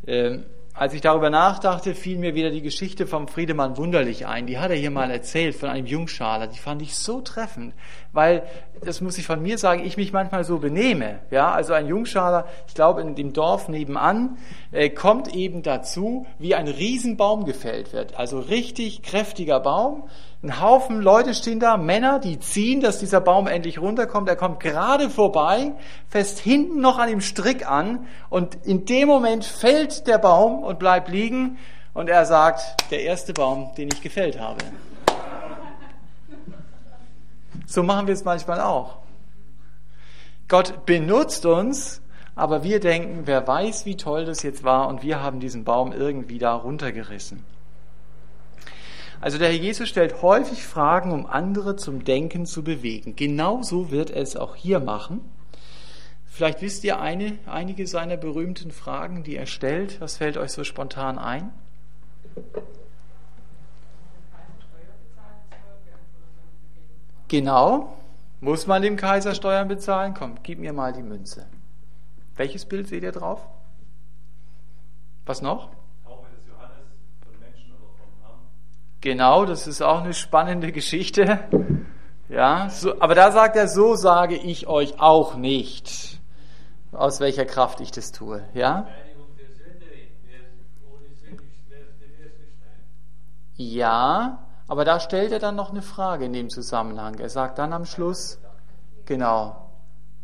Ähm, 0.08 0.44
als 0.82 0.96
ich 0.96 1.02
darüber 1.02 1.30
nachdachte, 1.30 1.94
fiel 1.94 2.18
mir 2.18 2.34
wieder 2.34 2.50
die 2.50 2.64
Geschichte 2.64 3.06
vom 3.06 3.28
Friedemann 3.28 3.78
Wunderlich 3.78 4.26
ein. 4.26 4.48
Die 4.48 4.58
hat 4.58 4.72
er 4.72 4.78
hier 4.78 4.90
mal 4.90 5.12
erzählt 5.12 5.56
von 5.56 5.70
einem 5.70 5.86
Jungschaler. 5.86 6.48
Die 6.48 6.58
fand 6.58 6.82
ich 6.82 6.96
so 6.96 7.22
treffend, 7.22 7.76
weil, 8.14 8.42
das 8.84 9.00
muss 9.00 9.20
ich 9.20 9.28
von 9.28 9.44
mir 9.44 9.60
sagen, 9.60 9.86
ich 9.86 9.96
mich 9.96 10.12
manchmal 10.12 10.44
so 10.44 10.58
benehme. 10.58 11.20
Ja, 11.30 11.52
also 11.52 11.74
ein 11.74 11.86
Jungschaler, 11.86 12.48
ich 12.68 12.74
glaube, 12.74 13.02
in 13.02 13.14
dem 13.14 13.32
Dorf 13.32 13.70
nebenan, 13.70 14.40
äh, 14.72 14.90
kommt 14.90 15.36
eben 15.36 15.62
dazu, 15.62 16.26
wie 16.40 16.56
ein 16.56 16.68
Riesenbaum 16.68 17.46
gefällt 17.46 17.94
wird. 17.94 18.18
Also 18.18 18.40
richtig 18.40 19.04
kräftiger 19.04 19.60
Baum. 19.60 20.10
Ein 20.44 20.60
Haufen 20.60 21.02
Leute 21.02 21.36
stehen 21.36 21.60
da, 21.60 21.78
Männer, 21.78 22.18
die 22.18 22.40
ziehen, 22.40 22.82
dass 22.82 22.98
dieser 22.98 23.22
Baum 23.22 23.46
endlich 23.46 23.80
runterkommt. 23.80 24.28
Er 24.28 24.36
kommt 24.36 24.60
gerade 24.60 25.12
vorbei, 25.12 25.74
fest 26.08 26.40
hinten 26.40 26.82
noch 26.82 26.98
an 26.98 27.10
dem 27.10 27.22
Strick 27.22 27.70
an 27.70 28.08
und 28.32 28.56
in 28.66 28.86
dem 28.86 29.08
Moment 29.08 29.46
fällt 29.46 30.08
der 30.08 30.18
Baum 30.18 30.64
und 30.64 30.80
bleibt 30.80 31.10
liegen 31.10 31.60
und 31.94 32.10
er 32.10 32.26
sagt, 32.26 32.90
der 32.90 33.04
erste 33.04 33.34
Baum, 33.34 33.70
den 33.78 33.90
ich 33.94 34.02
gefällt 34.02 34.40
habe. 34.40 34.58
So 37.68 37.84
machen 37.84 38.08
wir 38.08 38.16
es 38.16 38.26
manchmal 38.26 38.62
auch. 38.62 38.98
Gott 40.48 40.88
benutzt 40.88 41.46
uns, 41.46 42.02
aber 42.36 42.64
wir 42.64 42.80
denken, 42.80 43.22
wer 43.26 43.48
weiß, 43.48 43.86
wie 43.86 43.96
toll 43.96 44.26
das 44.26 44.42
jetzt 44.42 44.64
war 44.64 44.88
und 44.88 45.04
wir 45.04 45.22
haben 45.22 45.40
diesen 45.40 45.66
Baum 45.66 45.94
irgendwie 45.94 46.40
da 46.40 46.56
runtergerissen. 46.56 47.46
Also 49.22 49.38
der 49.38 49.50
Herr 49.50 49.56
Jesus 49.56 49.88
stellt 49.88 50.24
häufig 50.24 50.64
Fragen, 50.64 51.12
um 51.12 51.28
andere 51.28 51.76
zum 51.76 52.04
Denken 52.04 52.48
zu 52.48 52.64
bewegen. 52.64 53.16
Genauso 53.16 53.92
wird 53.92 54.10
er 54.10 54.24
es 54.24 54.36
auch 54.36 54.56
hier 54.56 54.80
machen. 54.80 55.22
Vielleicht 56.26 56.62
wisst 56.62 56.84
ihr 56.84 57.00
eine, 57.00 57.38
einige 57.46 57.86
seiner 57.86 58.18
berühmten 58.18 58.72
Fragen, 58.72 59.22
die 59.24 59.36
er 59.36 59.46
stellt. 59.46 60.02
Was 60.02 60.18
fällt 60.18 60.38
euch 60.38 60.52
so 60.52 60.64
spontan 60.64 61.20
ein? 61.20 61.52
Genau. 67.28 67.96
Muss 68.40 68.66
man 68.66 68.82
dem 68.82 68.96
Kaiser 68.98 69.36
Steuern 69.36 69.68
bezahlen? 69.68 70.16
Komm, 70.18 70.38
gib 70.42 70.58
mir 70.58 70.74
mal 70.74 70.94
die 70.94 71.04
Münze. 71.04 71.46
Welches 72.36 72.66
Bild 72.66 72.88
seht 72.88 73.04
ihr 73.04 73.12
drauf? 73.12 73.46
Was 75.28 75.44
noch? 75.44 75.70
Genau, 79.02 79.46
das 79.46 79.66
ist 79.66 79.82
auch 79.82 80.04
eine 80.04 80.14
spannende 80.14 80.72
Geschichte. 80.72 81.40
Ja, 82.30 82.70
so, 82.70 83.02
aber 83.02 83.16
da 83.16 83.32
sagt 83.32 83.56
er, 83.56 83.68
so 83.68 83.96
sage 83.96 84.38
ich 84.38 84.68
euch 84.68 85.00
auch 85.00 85.36
nicht, 85.36 86.22
aus 86.92 87.20
welcher 87.20 87.46
Kraft 87.46 87.82
ich 87.82 87.92
das 87.92 88.12
tue. 88.12 88.44
Ja? 88.54 88.88
Ja, 93.56 94.48
aber 94.68 94.86
da 94.86 95.00
stellt 95.00 95.32
er 95.32 95.40
dann 95.40 95.56
noch 95.56 95.72
eine 95.72 95.82
Frage 95.82 96.26
in 96.26 96.34
dem 96.34 96.50
Zusammenhang. 96.50 97.20
Er 97.20 97.30
sagt 97.30 97.58
dann 97.58 97.74
am 97.74 97.86
Schluss, 97.86 98.40
genau, 99.06 99.70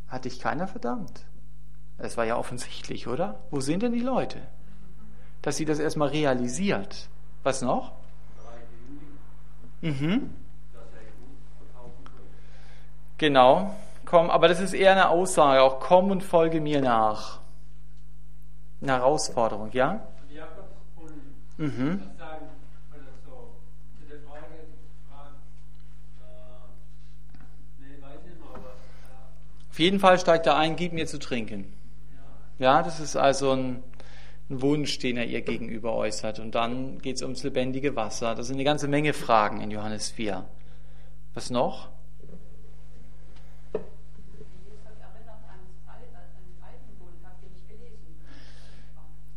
hat 0.07 0.25
dich 0.25 0.39
keiner 0.39 0.67
verdammt? 0.67 1.25
Das 1.97 2.15
war 2.15 2.25
ja 2.25 2.37
offensichtlich, 2.37 3.07
oder? 3.07 3.39
Wo 3.49 3.59
sind 3.59 3.81
denn 3.81 3.91
die 3.91 3.99
Leute? 4.01 4.39
Dass 5.41 5.57
sie 5.57 5.65
das 5.65 5.79
erstmal 5.79 6.09
realisiert. 6.09 7.09
Was 7.43 7.61
noch? 7.61 7.91
Mhm. 9.81 10.33
Genau, 13.17 13.75
komm, 14.05 14.29
aber 14.29 14.47
das 14.47 14.59
ist 14.59 14.73
eher 14.73 14.91
eine 14.91 15.09
Aussage, 15.09 15.61
auch 15.61 15.79
komm 15.79 16.11
und 16.11 16.23
folge 16.23 16.61
mir 16.61 16.81
nach. 16.81 17.39
Eine 18.81 18.93
Herausforderung, 18.93 19.71
ja? 19.71 20.01
Mhm. 21.57 22.01
Auf 29.77 29.79
jeden 29.79 29.99
Fall 29.99 30.17
steigt 30.19 30.47
er 30.47 30.57
ein, 30.57 30.75
gib 30.75 30.93
mir 30.93 31.05
zu 31.05 31.19
trinken. 31.19 31.71
Ja, 32.57 32.81
das 32.81 32.99
ist 32.99 33.15
also 33.15 33.51
ein, 33.51 33.83
ein 34.49 34.61
Wunsch, 34.61 34.99
den 34.99 35.17
er 35.17 35.25
ihr 35.25 35.41
gegenüber 35.41 35.93
äußert. 35.93 36.39
Und 36.39 36.55
dann 36.55 36.99
geht 36.99 37.17
es 37.17 37.21
ums 37.21 37.43
lebendige 37.43 37.95
Wasser. 37.95 38.35
Das 38.35 38.47
sind 38.47 38.55
eine 38.55 38.63
ganze 38.63 38.87
Menge 38.87 39.13
Fragen 39.13 39.61
in 39.61 39.71
Johannes 39.71 40.09
4. 40.09 40.47
Was 41.33 41.49
noch? 41.49 41.89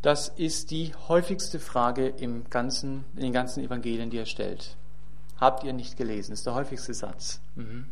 Das 0.02 0.28
ist 0.28 0.70
die 0.70 0.94
häufigste 1.08 1.60
Frage 1.60 2.08
im 2.08 2.48
ganzen, 2.48 3.04
in 3.16 3.22
den 3.22 3.32
ganzen 3.34 3.62
Evangelien, 3.62 4.08
die 4.08 4.16
er 4.16 4.24
stellt. 4.24 4.76
Habt 5.36 5.62
ihr 5.62 5.74
nicht 5.74 5.96
gelesen? 5.96 6.30
Das 6.30 6.40
ist 6.40 6.46
der 6.46 6.54
häufigste 6.54 6.94
Satz. 6.94 7.40
Mhm. 7.54 7.86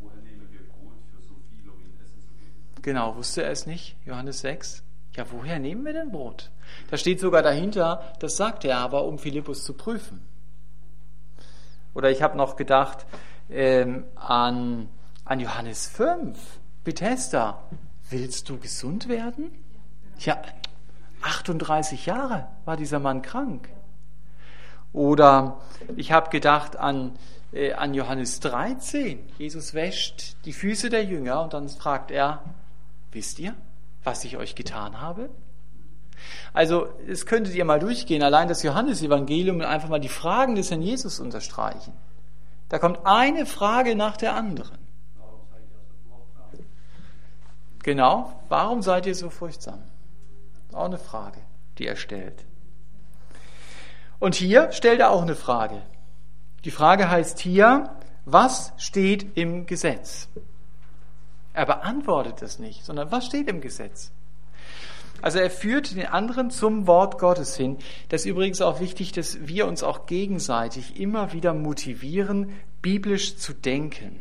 Woher 0.00 0.16
nehmen 0.16 0.48
wir 0.50 0.60
Brot 0.60 0.94
für 1.12 1.22
so 1.22 1.34
viel, 1.48 1.70
um 1.70 1.80
ihnen 1.80 1.94
Essen 2.02 2.20
zu 2.22 2.34
geben? 2.34 2.82
Genau, 2.82 3.14
wusste 3.14 3.44
er 3.44 3.52
es 3.52 3.66
nicht? 3.66 3.96
Johannes 4.04 4.40
6. 4.40 4.82
Ja, 5.16 5.26
woher 5.30 5.58
nehmen 5.58 5.84
wir 5.84 5.92
denn 5.92 6.10
Brot? 6.10 6.50
Da 6.90 6.96
steht 6.96 7.20
sogar 7.20 7.42
dahinter, 7.42 8.12
das 8.18 8.36
sagt 8.36 8.64
er 8.64 8.78
aber, 8.78 9.04
um 9.04 9.18
Philippus 9.18 9.64
zu 9.64 9.74
prüfen. 9.74 10.20
Oder 11.94 12.10
ich 12.10 12.22
habe 12.22 12.36
noch 12.36 12.56
gedacht 12.56 13.06
ähm, 13.48 14.04
an, 14.16 14.88
an 15.24 15.38
Johannes 15.38 15.86
5, 15.86 16.36
Bethesda. 16.82 17.62
Willst 18.10 18.48
du 18.48 18.58
gesund 18.58 19.08
werden? 19.08 19.52
Ja, 20.18 20.42
38 21.22 22.06
Jahre 22.06 22.48
war 22.64 22.76
dieser 22.76 22.98
Mann 22.98 23.22
krank. 23.22 23.68
Oder 24.92 25.60
ich 25.96 26.12
habe 26.12 26.30
gedacht 26.30 26.76
an, 26.76 27.16
äh, 27.52 27.72
an 27.72 27.94
Johannes 27.94 28.40
13. 28.40 29.20
Jesus 29.38 29.74
wäscht 29.74 30.36
die 30.44 30.52
Füße 30.52 30.90
der 30.90 31.04
Jünger 31.04 31.42
und 31.42 31.54
dann 31.54 31.68
fragt 31.68 32.10
er, 32.10 32.42
wisst 33.12 33.38
ihr, 33.38 33.54
was 34.04 34.24
ich 34.24 34.36
euch 34.36 34.54
getan 34.54 35.00
habe? 35.00 35.30
Also, 36.52 36.88
es 37.08 37.26
könntet 37.26 37.54
ihr 37.54 37.64
mal 37.64 37.80
durchgehen, 37.80 38.22
allein 38.22 38.48
das 38.48 38.62
Johannesevangelium 38.62 39.56
und 39.56 39.64
einfach 39.64 39.88
mal 39.88 40.00
die 40.00 40.08
Fragen 40.08 40.54
des 40.54 40.70
Herrn 40.70 40.82
Jesus 40.82 41.18
unterstreichen. 41.18 41.92
Da 42.68 42.78
kommt 42.78 43.00
eine 43.04 43.46
Frage 43.46 43.96
nach 43.96 44.16
der 44.16 44.34
anderen. 44.34 44.78
Genau, 47.82 48.40
warum 48.48 48.80
seid 48.80 49.06
ihr 49.06 49.14
so 49.14 49.28
furchtsam? 49.28 49.82
Auch 50.72 50.86
eine 50.86 50.98
Frage, 50.98 51.38
die 51.78 51.86
er 51.86 51.96
stellt. 51.96 52.44
Und 54.18 54.34
hier 54.34 54.72
stellt 54.72 55.00
er 55.00 55.10
auch 55.10 55.22
eine 55.22 55.34
Frage. 55.34 55.82
Die 56.64 56.70
Frage 56.70 57.10
heißt 57.10 57.38
hier, 57.40 57.90
was 58.24 58.72
steht 58.78 59.36
im 59.36 59.66
Gesetz? 59.66 60.28
Er 61.54 61.66
beantwortet 61.66 62.42
das 62.42 62.58
nicht, 62.58 62.84
sondern 62.84 63.10
was 63.10 63.26
steht 63.26 63.48
im 63.48 63.60
Gesetz? 63.60 64.10
Also 65.22 65.38
er 65.38 65.50
führt 65.50 65.94
den 65.94 66.06
anderen 66.06 66.50
zum 66.50 66.86
Wort 66.86 67.18
Gottes 67.18 67.56
hin. 67.56 67.78
Das 68.10 68.22
ist 68.22 68.26
übrigens 68.26 68.60
auch 68.60 68.80
wichtig, 68.80 69.12
dass 69.12 69.46
wir 69.46 69.66
uns 69.66 69.82
auch 69.82 70.04
gegenseitig 70.04 71.00
immer 71.00 71.32
wieder 71.32 71.54
motivieren, 71.54 72.50
biblisch 72.82 73.38
zu 73.38 73.54
denken. 73.54 74.20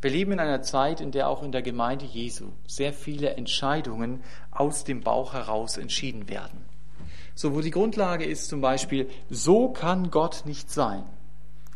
Wir 0.00 0.10
leben 0.12 0.32
in 0.32 0.40
einer 0.40 0.62
Zeit, 0.62 1.00
in 1.00 1.10
der 1.10 1.28
auch 1.28 1.42
in 1.42 1.50
der 1.50 1.62
Gemeinde 1.62 2.04
Jesu 2.06 2.52
sehr 2.66 2.92
viele 2.92 3.30
Entscheidungen 3.30 4.22
aus 4.52 4.84
dem 4.84 5.00
Bauch 5.00 5.34
heraus 5.34 5.76
entschieden 5.76 6.28
werden. 6.28 6.64
So, 7.34 7.54
wo 7.54 7.60
die 7.60 7.72
Grundlage 7.72 8.24
ist 8.24 8.48
zum 8.48 8.60
Beispiel, 8.60 9.10
so 9.28 9.68
kann 9.68 10.10
Gott 10.10 10.42
nicht 10.44 10.70
sein. 10.70 11.02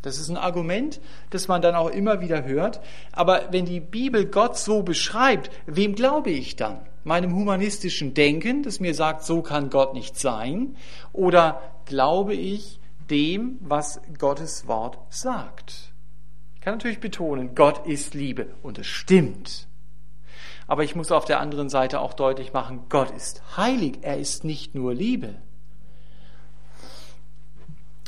Das 0.03 0.19
ist 0.19 0.29
ein 0.29 0.37
Argument, 0.37 0.99
das 1.29 1.47
man 1.47 1.61
dann 1.61 1.75
auch 1.75 1.89
immer 1.89 2.19
wieder 2.19 2.43
hört. 2.43 2.81
Aber 3.13 3.47
wenn 3.51 3.65
die 3.65 3.79
Bibel 3.79 4.25
Gott 4.25 4.57
so 4.57 4.83
beschreibt, 4.83 5.49
wem 5.65 5.95
glaube 5.95 6.29
ich 6.29 6.57
dann? 6.57 6.81
Meinem 7.05 7.33
humanistischen 7.33 8.13
Denken, 8.13 8.63
das 8.63 8.79
mir 8.79 8.93
sagt, 8.93 9.23
so 9.23 9.41
kann 9.41 9.69
Gott 9.69 9.93
nicht 9.93 10.19
sein? 10.19 10.75
Oder 11.13 11.61
glaube 11.85 12.33
ich 12.33 12.79
dem, 13.09 13.57
was 13.61 14.01
Gottes 14.19 14.67
Wort 14.67 14.99
sagt? 15.09 15.93
Ich 16.55 16.61
kann 16.61 16.75
natürlich 16.75 16.99
betonen, 16.99 17.55
Gott 17.55 17.87
ist 17.87 18.13
Liebe 18.13 18.47
und 18.61 18.79
es 18.79 18.87
stimmt. 18.87 19.67
Aber 20.67 20.83
ich 20.83 20.95
muss 20.95 21.11
auf 21.11 21.25
der 21.25 21.39
anderen 21.39 21.69
Seite 21.69 22.01
auch 22.01 22.13
deutlich 22.13 22.51
machen, 22.51 22.85
Gott 22.89 23.11
ist 23.11 23.41
heilig, 23.55 23.99
er 24.01 24.17
ist 24.17 24.43
nicht 24.43 24.75
nur 24.75 24.93
Liebe. 24.93 25.35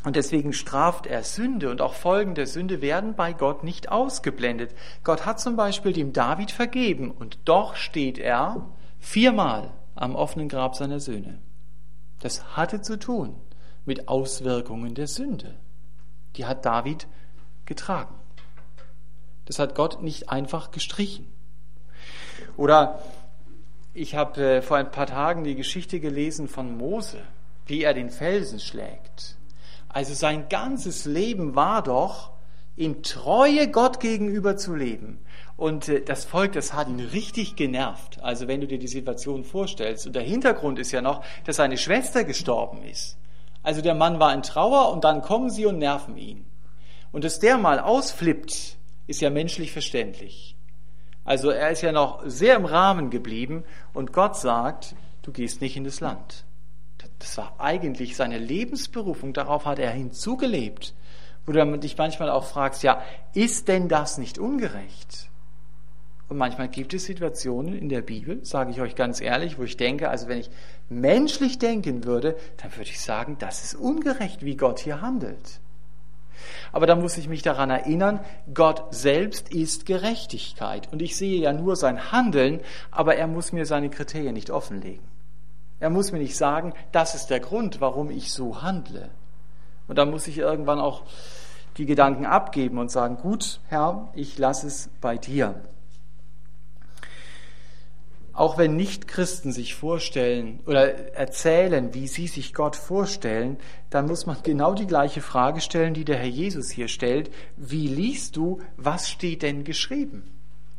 Und 0.05 0.15
deswegen 0.15 0.53
straft 0.53 1.07
er 1.07 1.23
Sünde 1.23 1.71
und 1.71 1.81
auch 1.81 1.95
Folgen 1.95 2.35
der 2.35 2.45
Sünde 2.45 2.79
werden 2.79 3.15
bei 3.15 3.33
Gott 3.33 3.63
nicht 3.63 3.91
ausgeblendet. 3.91 4.75
Gott 5.03 5.25
hat 5.25 5.39
zum 5.39 5.55
Beispiel 5.55 5.93
dem 5.93 6.13
David 6.13 6.51
vergeben 6.51 7.09
und 7.09 7.39
doch 7.45 7.75
steht 7.75 8.19
er 8.19 8.69
viermal 8.99 9.73
am 9.95 10.15
offenen 10.15 10.47
Grab 10.47 10.75
seiner 10.75 10.99
Söhne. 10.99 11.39
Das 12.19 12.55
hatte 12.55 12.81
zu 12.81 12.99
tun 12.99 13.35
mit 13.83 14.07
Auswirkungen 14.07 14.93
der 14.93 15.07
Sünde. 15.07 15.55
Die 16.35 16.45
hat 16.45 16.65
David 16.65 17.07
getragen. 17.65 18.13
Das 19.45 19.57
hat 19.57 19.73
Gott 19.73 20.03
nicht 20.03 20.29
einfach 20.29 20.69
gestrichen. 20.69 21.25
Oder 22.57 23.01
ich 23.95 24.13
habe 24.13 24.57
äh, 24.57 24.61
vor 24.61 24.77
ein 24.77 24.91
paar 24.91 25.07
Tagen 25.07 25.43
die 25.43 25.55
Geschichte 25.55 25.99
gelesen 25.99 26.47
von 26.47 26.77
Mose, 26.77 27.23
wie 27.65 27.81
er 27.81 27.95
den 27.95 28.11
Felsen 28.11 28.59
schlägt. 28.59 29.37
Also 29.95 30.13
sein 30.13 30.49
ganzes 30.49 31.05
Leben 31.05 31.55
war 31.55 31.81
doch, 31.81 32.33
in 32.75 33.01
Treue 33.01 33.71
Gott 33.71 34.01
gegenüber 34.01 34.57
zu 34.57 34.75
leben. 34.75 35.19
Und 35.55 35.87
äh, 35.87 36.01
das 36.01 36.25
Volk, 36.25 36.51
das 36.51 36.73
hat 36.73 36.89
ihn 36.89 36.99
richtig 36.99 37.55
genervt. 37.55 38.21
Also 38.21 38.49
wenn 38.49 38.59
du 38.59 38.67
dir 38.67 38.77
die 38.77 38.89
Situation 38.89 39.45
vorstellst. 39.45 40.05
Und 40.05 40.13
der 40.13 40.23
Hintergrund 40.23 40.79
ist 40.79 40.91
ja 40.91 41.01
noch, 41.01 41.23
dass 41.45 41.55
seine 41.55 41.77
Schwester 41.77 42.25
gestorben 42.25 42.83
ist. 42.83 43.15
Also 43.63 43.81
der 43.81 43.95
Mann 43.95 44.19
war 44.19 44.33
in 44.33 44.43
Trauer 44.43 44.91
und 44.91 45.05
dann 45.05 45.21
kommen 45.21 45.49
sie 45.49 45.65
und 45.65 45.77
nerven 45.77 46.17
ihn. 46.17 46.45
Und 47.13 47.23
dass 47.23 47.39
der 47.39 47.57
mal 47.57 47.79
ausflippt, 47.79 48.75
ist 49.07 49.21
ja 49.21 49.29
menschlich 49.29 49.71
verständlich. 49.71 50.57
Also 51.23 51.51
er 51.51 51.69
ist 51.69 51.83
ja 51.83 51.93
noch 51.93 52.21
sehr 52.25 52.57
im 52.57 52.65
Rahmen 52.65 53.11
geblieben 53.11 53.63
und 53.93 54.11
Gott 54.11 54.35
sagt, 54.35 54.93
du 55.21 55.31
gehst 55.31 55.61
nicht 55.61 55.77
in 55.77 55.85
das 55.85 56.01
Land. 56.01 56.43
Das 57.19 57.37
war 57.37 57.55
eigentlich 57.59 58.15
seine 58.15 58.37
Lebensberufung, 58.37 59.33
darauf 59.33 59.65
hat 59.65 59.79
er 59.79 59.91
hinzugelebt. 59.91 60.93
Wo 61.45 61.51
du 61.51 61.77
dich 61.77 61.97
manchmal 61.97 62.29
auch 62.29 62.45
fragst, 62.45 62.83
ja, 62.83 63.01
ist 63.33 63.67
denn 63.67 63.87
das 63.87 64.17
nicht 64.17 64.39
ungerecht? 64.39 65.29
Und 66.27 66.37
manchmal 66.37 66.69
gibt 66.69 66.93
es 66.95 67.05
Situationen 67.05 67.77
in 67.77 67.87
der 67.87 68.01
Bibel, 68.01 68.43
sage 68.43 68.71
ich 68.71 68.81
euch 68.81 68.95
ganz 68.95 69.21
ehrlich, 69.21 69.59
wo 69.59 69.63
ich 69.63 69.77
denke, 69.77 70.09
also 70.09 70.27
wenn 70.27 70.39
ich 70.39 70.49
menschlich 70.89 71.59
denken 71.59 72.03
würde, 72.03 72.35
dann 72.57 72.75
würde 72.75 72.89
ich 72.89 72.99
sagen, 72.99 73.37
das 73.37 73.63
ist 73.63 73.75
ungerecht, 73.75 74.43
wie 74.43 74.57
Gott 74.57 74.79
hier 74.79 75.01
handelt. 75.01 75.59
Aber 76.71 76.87
da 76.87 76.95
muss 76.95 77.17
ich 77.17 77.29
mich 77.29 77.43
daran 77.43 77.69
erinnern, 77.69 78.19
Gott 78.53 78.93
selbst 78.93 79.53
ist 79.53 79.85
Gerechtigkeit. 79.85 80.91
Und 80.91 81.01
ich 81.01 81.15
sehe 81.15 81.39
ja 81.39 81.53
nur 81.53 81.75
sein 81.75 82.11
Handeln, 82.11 82.59
aber 82.91 83.15
er 83.15 83.27
muss 83.27 83.53
mir 83.53 83.65
seine 83.65 83.89
Kriterien 83.89 84.33
nicht 84.33 84.49
offenlegen. 84.49 85.14
Er 85.79 85.89
muss 85.89 86.11
mir 86.11 86.19
nicht 86.19 86.37
sagen, 86.37 86.73
das 86.91 87.15
ist 87.15 87.27
der 87.27 87.39
Grund, 87.39 87.81
warum 87.81 88.09
ich 88.09 88.31
so 88.31 88.61
handle. 88.61 89.09
Und 89.87 89.97
da 89.97 90.05
muss 90.05 90.27
ich 90.27 90.37
irgendwann 90.37 90.79
auch 90.79 91.03
die 91.77 91.85
Gedanken 91.85 92.25
abgeben 92.25 92.77
und 92.77 92.89
sagen, 92.89 93.17
gut, 93.17 93.59
Herr, 93.67 94.09
ich 94.13 94.37
lasse 94.37 94.67
es 94.67 94.89
bei 95.01 95.17
dir. 95.17 95.55
Auch 98.31 98.57
wenn 98.57 98.75
Nichtchristen 98.75 99.53
sich 99.53 99.75
vorstellen 99.75 100.59
oder 100.65 101.15
erzählen, 101.15 101.93
wie 101.93 102.07
sie 102.07 102.27
sich 102.27 102.53
Gott 102.53 102.75
vorstellen, 102.75 103.57
dann 103.89 104.07
muss 104.07 104.25
man 104.25 104.37
genau 104.43 104.73
die 104.73 104.87
gleiche 104.87 105.21
Frage 105.21 105.61
stellen, 105.61 105.93
die 105.93 106.03
der 106.03 106.17
Herr 106.17 106.27
Jesus 106.27 106.69
hier 106.69 106.89
stellt. 106.89 107.31
Wie 107.55 107.87
liest 107.87 108.35
du, 108.35 108.59
was 108.75 109.09
steht 109.09 109.41
denn 109.41 109.63
geschrieben? 109.63 110.34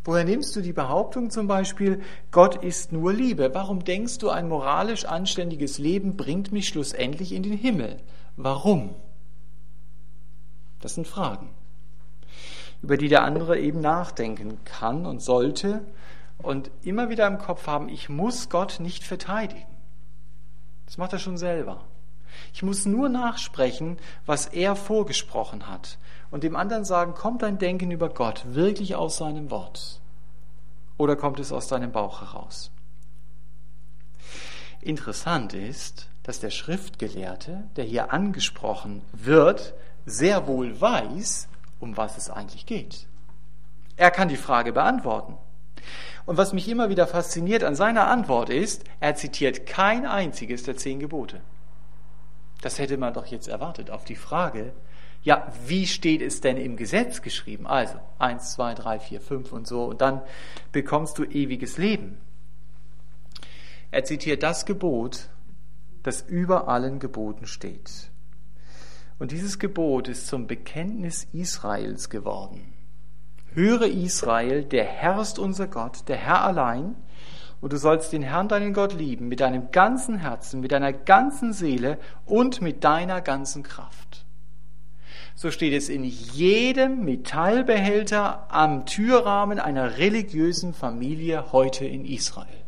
Woher 0.06 0.22
nimmst 0.22 0.54
du 0.54 0.60
die 0.60 0.72
Behauptung 0.72 1.30
zum 1.30 1.48
Beispiel, 1.48 2.00
Gott 2.30 2.62
ist 2.62 2.92
nur 2.92 3.12
Liebe? 3.12 3.52
Warum 3.54 3.82
denkst 3.84 4.18
du, 4.18 4.30
ein 4.30 4.48
moralisch 4.48 5.04
anständiges 5.04 5.78
Leben 5.78 6.16
bringt 6.16 6.52
mich 6.52 6.68
schlussendlich 6.68 7.32
in 7.32 7.42
den 7.42 7.58
Himmel? 7.58 7.96
Warum? 8.36 8.94
Das 10.78 10.94
sind 10.94 11.08
Fragen, 11.08 11.50
über 12.82 12.96
die 12.96 13.08
der 13.08 13.24
andere 13.24 13.58
eben 13.58 13.80
nachdenken 13.80 14.60
kann 14.64 15.06
und 15.06 15.22
sollte 15.22 15.84
und 16.38 16.70
immer 16.82 17.10
wieder 17.10 17.26
im 17.26 17.38
Kopf 17.38 17.66
haben, 17.66 17.88
ich 17.88 18.08
muss 18.08 18.48
Gott 18.48 18.78
nicht 18.78 19.02
verteidigen. 19.02 19.66
Das 20.84 20.98
macht 20.98 21.14
er 21.14 21.18
schon 21.18 21.36
selber. 21.36 21.82
Ich 22.54 22.62
muss 22.62 22.86
nur 22.86 23.08
nachsprechen, 23.08 23.96
was 24.24 24.46
er 24.46 24.76
vorgesprochen 24.76 25.66
hat 25.66 25.98
und 26.30 26.44
dem 26.44 26.56
anderen 26.56 26.84
sagen, 26.84 27.14
kommt 27.14 27.42
dein 27.42 27.58
Denken 27.58 27.90
über 27.90 28.08
Gott 28.08 28.42
wirklich 28.46 28.94
aus 28.96 29.16
seinem 29.16 29.50
Wort 29.50 30.00
oder 30.96 31.16
kommt 31.16 31.40
es 31.40 31.52
aus 31.52 31.68
deinem 31.68 31.92
Bauch 31.92 32.20
heraus? 32.20 32.70
Interessant 34.80 35.52
ist, 35.54 36.08
dass 36.22 36.40
der 36.40 36.50
Schriftgelehrte, 36.50 37.64
der 37.76 37.84
hier 37.84 38.12
angesprochen 38.12 39.02
wird, 39.12 39.74
sehr 40.06 40.46
wohl 40.46 40.80
weiß, 40.80 41.48
um 41.80 41.96
was 41.96 42.16
es 42.16 42.30
eigentlich 42.30 42.66
geht. 42.66 43.06
Er 43.96 44.10
kann 44.10 44.28
die 44.28 44.36
Frage 44.36 44.72
beantworten. 44.72 45.36
Und 46.26 46.36
was 46.36 46.52
mich 46.52 46.68
immer 46.68 46.88
wieder 46.88 47.06
fasziniert 47.06 47.62
an 47.62 47.74
seiner 47.74 48.08
Antwort 48.08 48.50
ist, 48.50 48.84
er 49.00 49.14
zitiert 49.14 49.66
kein 49.66 50.06
einziges 50.06 50.64
der 50.64 50.76
zehn 50.76 50.98
Gebote. 50.98 51.40
Das 52.60 52.78
hätte 52.78 52.96
man 52.96 53.14
doch 53.14 53.26
jetzt 53.26 53.48
erwartet 53.48 53.90
auf 53.90 54.04
die 54.04 54.16
Frage, 54.16 54.72
ja, 55.26 55.52
wie 55.66 55.88
steht 55.88 56.22
es 56.22 56.40
denn 56.40 56.56
im 56.56 56.76
Gesetz 56.76 57.20
geschrieben? 57.20 57.66
Also 57.66 57.98
eins, 58.16 58.52
zwei, 58.52 58.74
drei, 58.74 59.00
vier, 59.00 59.20
fünf 59.20 59.50
und 59.50 59.66
so, 59.66 59.86
und 59.86 60.00
dann 60.00 60.22
bekommst 60.70 61.18
du 61.18 61.24
ewiges 61.24 61.78
Leben. 61.78 62.18
Er 63.90 64.04
zitiert 64.04 64.44
das 64.44 64.66
Gebot, 64.66 65.28
das 66.04 66.22
über 66.22 66.68
allen 66.68 67.00
Geboten 67.00 67.48
steht. 67.48 68.12
Und 69.18 69.32
dieses 69.32 69.58
Gebot 69.58 70.06
ist 70.06 70.28
zum 70.28 70.46
Bekenntnis 70.46 71.26
Israels 71.32 72.08
geworden. 72.08 72.72
Höre 73.52 73.88
Israel, 73.88 74.62
der 74.62 74.84
Herr 74.84 75.20
ist 75.20 75.40
unser 75.40 75.66
Gott, 75.66 76.08
der 76.08 76.18
Herr 76.18 76.44
allein, 76.44 76.94
und 77.60 77.72
du 77.72 77.78
sollst 77.78 78.12
den 78.12 78.22
Herrn, 78.22 78.46
deinen 78.46 78.72
Gott, 78.72 78.92
lieben 78.92 79.26
mit 79.26 79.40
deinem 79.40 79.72
ganzen 79.72 80.18
Herzen, 80.18 80.60
mit 80.60 80.70
deiner 80.70 80.92
ganzen 80.92 81.52
Seele 81.52 81.98
und 82.26 82.62
mit 82.62 82.84
deiner 82.84 83.20
ganzen 83.20 83.64
Kraft. 83.64 84.25
So 85.36 85.50
steht 85.50 85.74
es 85.74 85.88
in 85.88 86.02
jedem 86.02 87.04
Metallbehälter 87.04 88.52
am 88.52 88.86
Türrahmen 88.86 89.60
einer 89.60 89.98
religiösen 89.98 90.74
Familie 90.74 91.52
heute 91.52 91.84
in 91.84 92.04
Israel 92.04 92.66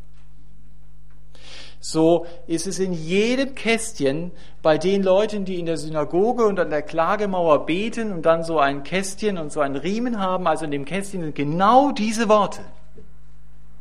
so 1.81 2.27
ist 2.47 2.67
es 2.67 2.79
in 2.79 2.93
jedem 2.93 3.55
Kästchen 3.55 4.33
bei 4.63 4.79
den 4.79 5.03
Leuten, 5.03 5.45
die 5.45 5.59
in 5.59 5.67
der 5.67 5.77
Synagoge 5.77 6.45
und 6.45 6.59
an 6.59 6.71
der 6.71 6.83
Klagemauer 6.83 7.67
beten 7.67 8.13
und 8.13 8.23
dann 8.23 8.43
so 8.43 8.59
ein 8.59 8.83
Kästchen 8.83 9.39
und 9.39 9.53
so 9.53 9.61
einen 9.61 9.77
Riemen 9.77 10.19
haben. 10.19 10.47
Also 10.47 10.65
in 10.65 10.73
dem 10.73 10.85
Kästchen 10.85 11.23
sind 11.23 11.35
genau 11.35 11.93
diese 11.93 12.29
Worte. 12.29 12.61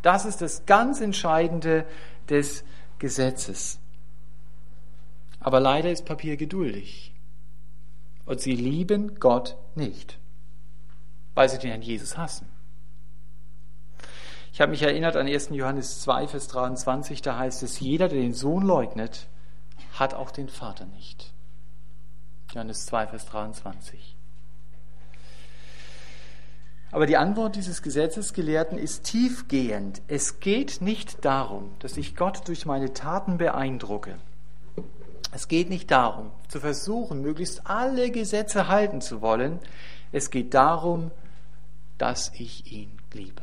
Das 0.03 0.25
ist 0.25 0.41
das 0.41 0.65
ganz 0.65 1.01
Entscheidende 1.01 1.85
des 2.29 2.63
Gesetzes. 2.99 3.79
Aber 5.39 5.59
leider 5.59 5.91
ist 5.91 6.05
Papier 6.05 6.37
geduldig. 6.37 7.11
Und 8.27 8.41
sie 8.41 8.55
lieben 8.55 9.19
Gott 9.19 9.57
nicht, 9.73 10.19
weil 11.33 11.49
sie 11.49 11.57
den 11.57 11.69
Herrn 11.69 11.81
Jesus 11.81 12.17
hassen. 12.17 12.47
Ich 14.51 14.59
habe 14.59 14.71
mich 14.71 14.81
erinnert 14.81 15.15
an 15.15 15.27
1. 15.27 15.49
Johannes 15.51 16.01
2, 16.01 16.27
Vers 16.27 16.47
23, 16.49 17.21
da 17.21 17.37
heißt 17.37 17.63
es, 17.63 17.79
jeder, 17.79 18.09
der 18.09 18.19
den 18.19 18.33
Sohn 18.33 18.63
leugnet, 18.63 19.27
hat 19.93 20.13
auch 20.13 20.31
den 20.31 20.49
Vater 20.49 20.85
nicht. 20.85 21.31
Johannes 22.53 22.85
2, 22.85 23.07
Vers 23.07 23.25
23. 23.27 24.15
Aber 26.91 27.05
die 27.05 27.17
Antwort 27.17 27.55
dieses 27.55 27.81
Gesetzesgelehrten 27.81 28.77
ist 28.77 29.03
tiefgehend. 29.03 30.01
Es 30.07 30.39
geht 30.39 30.81
nicht 30.81 31.23
darum, 31.23 31.71
dass 31.79 31.95
ich 31.95 32.15
Gott 32.15 32.47
durch 32.47 32.65
meine 32.65 32.93
Taten 32.93 33.37
beeindrucke. 33.37 34.17
Es 35.31 35.47
geht 35.47 35.69
nicht 35.69 35.91
darum, 35.91 36.31
zu 36.47 36.59
versuchen, 36.59 37.21
möglichst 37.21 37.67
alle 37.67 38.11
Gesetze 38.11 38.67
halten 38.67 39.01
zu 39.01 39.21
wollen. 39.21 39.59
Es 40.11 40.31
geht 40.31 40.53
darum, 40.53 41.11
dass 41.97 42.31
ich 42.33 42.71
ihn 42.71 42.97
liebe. 43.13 43.41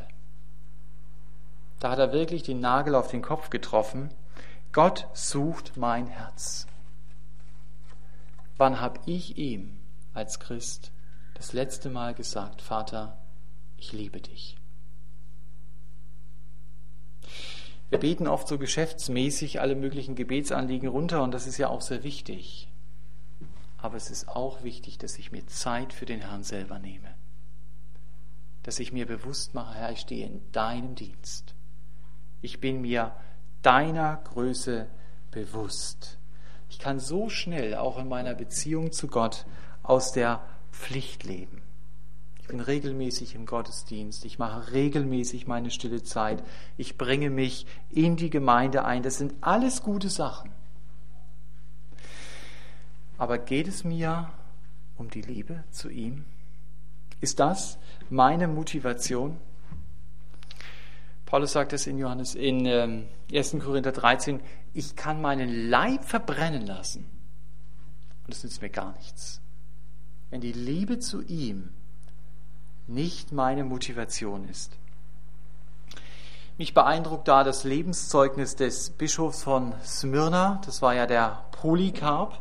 Da 1.81 1.91
hat 1.91 1.99
er 1.99 2.13
wirklich 2.13 2.43
den 2.43 2.61
Nagel 2.61 2.95
auf 2.95 3.09
den 3.09 3.21
Kopf 3.21 3.51
getroffen. 3.51 4.11
Gott 4.73 5.09
sucht 5.13 5.77
mein 5.77 6.07
Herz. 6.07 6.67
Wann 8.57 8.81
habe 8.81 9.01
ich 9.07 9.37
ihm 9.37 9.79
als 10.15 10.41
Christ 10.41 10.93
das 11.35 11.53
letzte 11.53 11.91
Mal 11.91 12.15
gesagt, 12.15 12.63
Vater, 12.63 13.19
ich 13.77 13.93
liebe 13.93 14.21
dich? 14.21 14.57
Wir 17.91 17.99
beten 17.99 18.27
oft 18.27 18.49
so 18.49 18.59
geschäftsmäßig 18.59 19.61
alle 19.61 19.77
möglichen 19.77 20.15
Gebetsanliegen 20.15 20.89
runter 20.89 21.23
und 21.23 21.33
das 21.33 21.47
ist 21.47 21.59
ja 21.59 21.69
auch 21.69 21.83
sehr 21.83 22.03
wichtig. 22.03 22.69
Aber 23.79 23.97
es 23.97 24.11
ist 24.11 24.29
auch 24.29 24.63
wichtig, 24.63 24.99
dass 24.99 25.19
ich 25.19 25.31
mir 25.31 25.47
Zeit 25.47 25.93
für 25.93 26.07
den 26.07 26.21
Herrn 26.21 26.43
selber 26.43 26.79
nehme. 26.79 27.15
Dass 28.63 28.79
ich 28.79 28.93
mir 28.93 29.07
bewusst 29.07 29.55
mache, 29.55 29.75
Herr, 29.75 29.93
ich 29.93 30.01
stehe 30.01 30.27
in 30.27 30.41
deinem 30.53 30.95
Dienst 30.95 31.55
ich 32.45 32.61
bin 32.61 32.83
mir 32.83 33.13
deiner 33.63 34.19
Größe 34.19 34.87
bewusst. 35.31 36.19
Ich 36.69 36.79
kann 36.79 37.01
so 37.01 37.31
schnell 37.31 37.75
auch 37.75 37.99
in 37.99 38.07
meiner 38.07 38.35
Beziehung 38.35 38.93
zu 38.93 39.09
Gott 39.09 39.47
aus 39.83 40.13
der 40.13 40.43
Pflicht 40.71 41.25
leben. 41.25 41.63
Ich 42.45 42.49
bin 42.49 42.61
regelmäßig 42.61 43.35
im 43.37 43.47
Gottesdienst, 43.47 44.27
ich 44.27 44.39
mache 44.39 44.73
regelmäßig 44.73 45.47
meine 45.47 45.71
stille 45.71 46.03
Zeit, 46.03 46.45
ich 46.77 46.99
bringe 46.99 47.31
mich 47.31 47.65
in 47.89 48.17
die 48.17 48.29
Gemeinde 48.29 48.85
ein. 48.85 49.03
Das 49.03 49.17
sind 49.17 49.33
alles 49.41 49.83
gute 49.83 50.11
Sachen. 50.11 50.51
Aber 53.17 53.39
geht 53.39 53.67
es 53.67 53.83
mir 53.83 54.29
um 54.99 55.09
die 55.09 55.23
Liebe 55.23 55.65
zu 55.71 55.89
ihm? 55.89 56.27
Ist 57.23 57.41
das 57.41 57.79
meine 58.11 58.47
Motivation? 58.47 59.39
Paulus 61.25 61.53
sagt 61.53 61.73
es 61.73 61.87
in 61.87 61.97
Johannes 61.97 62.35
in 62.35 62.67
1. 62.67 63.55
Ähm, 63.55 63.61
Korinther 63.61 63.93
13, 63.93 64.41
ich 64.75 64.97
kann 64.97 65.23
meinen 65.23 65.71
Leib 65.71 66.05
verbrennen 66.05 66.67
lassen. 66.67 67.07
Und 68.27 68.35
es 68.35 68.45
nützt 68.45 68.61
mir 68.61 68.69
gar 68.69 68.93
nichts. 68.99 69.41
Wenn 70.29 70.43
die 70.43 70.53
Liebe 70.53 70.99
zu 70.99 71.23
ihm 71.23 71.71
nicht 72.87 73.33
meine 73.33 73.65
Motivation 73.65 74.49
ist. 74.49 74.73
Mich 76.57 76.73
beeindruckt 76.73 77.27
da 77.27 77.43
das 77.43 77.65
Lebenszeugnis 77.65 78.55
des 78.55 78.91
Bischofs 78.91 79.43
von 79.43 79.75
Smyrna, 79.85 80.61
das 80.65 80.83
war 80.83 80.95
ja 80.95 81.07
der 81.07 81.45
Polycarp. 81.51 82.39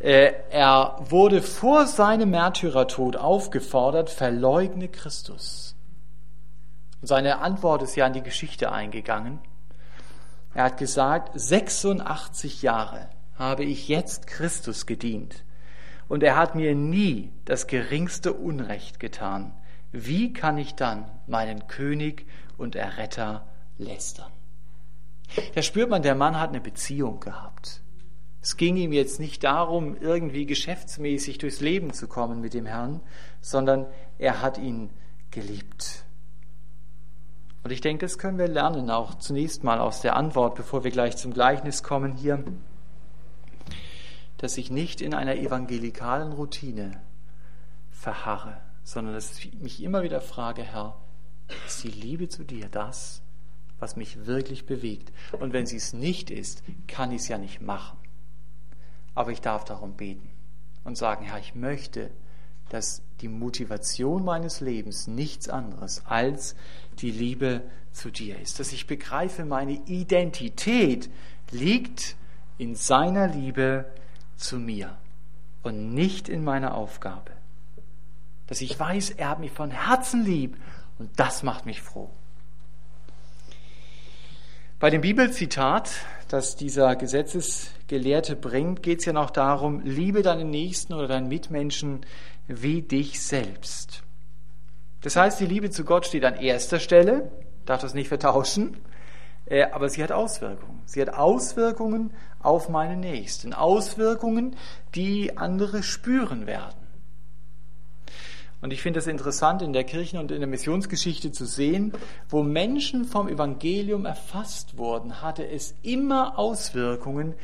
Äh, 0.00 0.34
er 0.50 0.98
wurde 1.08 1.42
vor 1.42 1.86
seinem 1.86 2.30
Märtyrertod 2.30 3.16
aufgefordert, 3.16 4.10
verleugne 4.10 4.86
Christus. 4.86 5.74
Und 7.00 7.08
seine 7.08 7.40
Antwort 7.40 7.82
ist 7.82 7.96
ja 7.96 8.06
in 8.06 8.12
die 8.12 8.22
Geschichte 8.22 8.70
eingegangen. 8.70 9.40
Er 10.54 10.64
hat 10.64 10.76
gesagt, 10.76 11.30
86 11.34 12.62
Jahre 12.62 13.08
habe 13.36 13.64
ich 13.64 13.88
jetzt 13.88 14.28
Christus 14.28 14.86
gedient 14.86 15.42
und 16.08 16.22
er 16.22 16.36
hat 16.36 16.54
mir 16.54 16.74
nie 16.74 17.32
das 17.44 17.66
geringste 17.66 18.32
Unrecht 18.32 19.00
getan. 19.00 19.52
Wie 19.92 20.32
kann 20.32 20.58
ich 20.58 20.74
dann 20.74 21.04
meinen 21.26 21.66
König 21.66 22.26
und 22.56 22.76
Erretter 22.76 23.46
lästern? 23.78 24.30
Da 25.54 25.62
spürt 25.62 25.90
man, 25.90 26.02
der 26.02 26.14
Mann 26.14 26.38
hat 26.38 26.50
eine 26.50 26.60
Beziehung 26.60 27.20
gehabt. 27.20 27.80
Es 28.42 28.56
ging 28.56 28.76
ihm 28.76 28.92
jetzt 28.92 29.20
nicht 29.20 29.44
darum, 29.44 29.96
irgendwie 30.00 30.46
geschäftsmäßig 30.46 31.38
durchs 31.38 31.60
Leben 31.60 31.92
zu 31.92 32.08
kommen 32.08 32.40
mit 32.40 32.54
dem 32.54 32.66
Herrn, 32.66 33.00
sondern 33.40 33.86
er 34.18 34.42
hat 34.42 34.58
ihn 34.58 34.90
geliebt. 35.30 36.04
Und 37.62 37.70
ich 37.70 37.80
denke, 37.80 38.04
das 38.04 38.18
können 38.18 38.38
wir 38.38 38.48
lernen, 38.48 38.90
auch 38.90 39.14
zunächst 39.14 39.62
mal 39.62 39.78
aus 39.78 40.00
der 40.00 40.16
Antwort, 40.16 40.56
bevor 40.56 40.82
wir 40.82 40.90
gleich 40.90 41.16
zum 41.16 41.32
Gleichnis 41.32 41.84
kommen 41.84 42.14
hier, 42.14 42.42
dass 44.42 44.58
ich 44.58 44.72
nicht 44.72 45.00
in 45.00 45.14
einer 45.14 45.36
evangelikalen 45.36 46.32
Routine 46.32 47.00
verharre, 47.92 48.60
sondern 48.82 49.14
dass 49.14 49.38
ich 49.38 49.54
mich 49.60 49.80
immer 49.80 50.02
wieder 50.02 50.20
frage, 50.20 50.64
Herr, 50.64 50.96
ist 51.64 51.84
die 51.84 51.90
Liebe 51.90 52.28
zu 52.28 52.42
dir 52.42 52.66
das, 52.68 53.22
was 53.78 53.94
mich 53.94 54.26
wirklich 54.26 54.66
bewegt? 54.66 55.12
Und 55.38 55.52
wenn 55.52 55.66
sie 55.66 55.76
es 55.76 55.92
nicht 55.92 56.32
ist, 56.32 56.64
kann 56.88 57.12
ich 57.12 57.22
es 57.22 57.28
ja 57.28 57.38
nicht 57.38 57.60
machen. 57.62 57.96
Aber 59.14 59.30
ich 59.30 59.40
darf 59.40 59.64
darum 59.64 59.92
beten 59.92 60.28
und 60.82 60.98
sagen, 60.98 61.24
Herr, 61.24 61.38
ich 61.38 61.54
möchte, 61.54 62.10
dass 62.68 63.00
die 63.20 63.28
Motivation 63.28 64.24
meines 64.24 64.60
Lebens 64.60 65.06
nichts 65.06 65.48
anderes 65.48 66.02
als 66.06 66.56
die 66.98 67.12
Liebe 67.12 67.62
zu 67.92 68.10
dir 68.10 68.40
ist. 68.40 68.58
Dass 68.58 68.72
ich 68.72 68.88
begreife, 68.88 69.44
meine 69.44 69.74
Identität 69.86 71.08
liegt 71.52 72.16
in 72.58 72.74
seiner 72.74 73.28
Liebe 73.28 73.86
zu 74.36 74.58
mir 74.58 74.96
und 75.62 75.94
nicht 75.94 76.28
in 76.28 76.44
meiner 76.44 76.74
Aufgabe. 76.74 77.32
Dass 78.46 78.60
ich 78.60 78.78
weiß, 78.78 79.10
er 79.10 79.30
hat 79.30 79.38
mich 79.38 79.52
von 79.52 79.70
Herzen 79.70 80.24
lieb 80.24 80.56
und 80.98 81.10
das 81.16 81.42
macht 81.42 81.66
mich 81.66 81.80
froh. 81.80 82.10
Bei 84.78 84.90
dem 84.90 85.00
Bibelzitat, 85.00 85.92
das 86.26 86.56
dieser 86.56 86.96
Gesetzesgelehrte 86.96 88.34
bringt, 88.34 88.82
geht 88.82 88.98
es 88.98 89.04
ja 89.04 89.12
noch 89.12 89.30
darum, 89.30 89.80
liebe 89.84 90.22
deinen 90.22 90.50
Nächsten 90.50 90.92
oder 90.92 91.06
deinen 91.06 91.28
Mitmenschen 91.28 92.04
wie 92.48 92.82
dich 92.82 93.22
selbst. 93.22 94.02
Das 95.02 95.14
heißt, 95.14 95.38
die 95.38 95.46
Liebe 95.46 95.70
zu 95.70 95.84
Gott 95.84 96.06
steht 96.06 96.24
an 96.24 96.34
erster 96.34 96.80
Stelle, 96.80 97.30
darf 97.64 97.80
das 97.80 97.94
nicht 97.94 98.08
vertauschen, 98.08 98.76
aber 99.72 99.88
sie 99.88 100.02
hat 100.02 100.12
Auswirkungen. 100.12 100.82
Sie 100.86 101.00
hat 101.00 101.10
Auswirkungen 101.10 102.12
auf 102.40 102.68
meine 102.68 102.96
Nächsten, 102.96 103.52
Auswirkungen, 103.52 104.56
die 104.94 105.36
andere 105.36 105.82
spüren 105.82 106.46
werden. 106.46 106.82
Und 108.62 108.72
ich 108.72 108.80
finde 108.80 109.00
es 109.00 109.08
interessant, 109.08 109.60
in 109.60 109.72
der 109.72 109.82
Kirchen- 109.82 110.20
und 110.20 110.30
in 110.30 110.38
der 110.38 110.48
Missionsgeschichte 110.48 111.32
zu 111.32 111.46
sehen, 111.46 111.92
wo 112.28 112.44
Menschen 112.44 113.04
vom 113.04 113.28
Evangelium 113.28 114.06
erfasst 114.06 114.78
wurden, 114.78 115.20
hatte 115.20 115.44
es 115.46 115.74
immer 115.82 116.38
Auswirkungen 116.38 117.34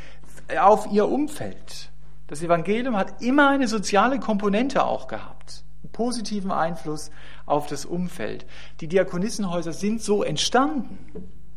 auf 0.60 0.86
ihr 0.92 1.08
Umfeld. 1.08 1.90
Das 2.28 2.40
Evangelium 2.40 2.96
hat 2.96 3.20
immer 3.20 3.48
eine 3.48 3.66
soziale 3.66 4.20
Komponente 4.20 4.84
auch 4.84 5.08
gehabt, 5.08 5.64
einen 5.82 5.90
positiven 5.90 6.52
Einfluss 6.52 7.10
auf 7.46 7.66
das 7.66 7.84
Umfeld. 7.84 8.46
Die 8.80 8.86
Diakonissenhäuser 8.86 9.72
sind 9.72 10.00
so 10.00 10.22
entstanden. 10.22 10.98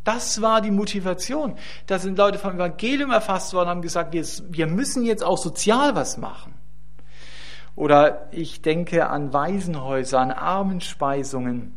Das 0.03 0.41
war 0.41 0.61
die 0.61 0.71
Motivation. 0.71 1.55
Da 1.85 1.99
sind 1.99 2.17
Leute 2.17 2.39
vom 2.39 2.55
Evangelium 2.55 3.11
erfasst 3.11 3.53
worden 3.53 3.67
und 3.67 3.75
haben 3.75 3.81
gesagt, 3.81 4.13
wir, 4.13 4.25
wir 4.49 4.67
müssen 4.67 5.05
jetzt 5.05 5.23
auch 5.23 5.37
sozial 5.37 5.95
was 5.95 6.17
machen. 6.17 6.53
Oder 7.75 8.27
ich 8.31 8.61
denke 8.61 9.09
an 9.09 9.31
Waisenhäuser, 9.31 10.19
an 10.19 10.31
Armenspeisungen. 10.31 11.75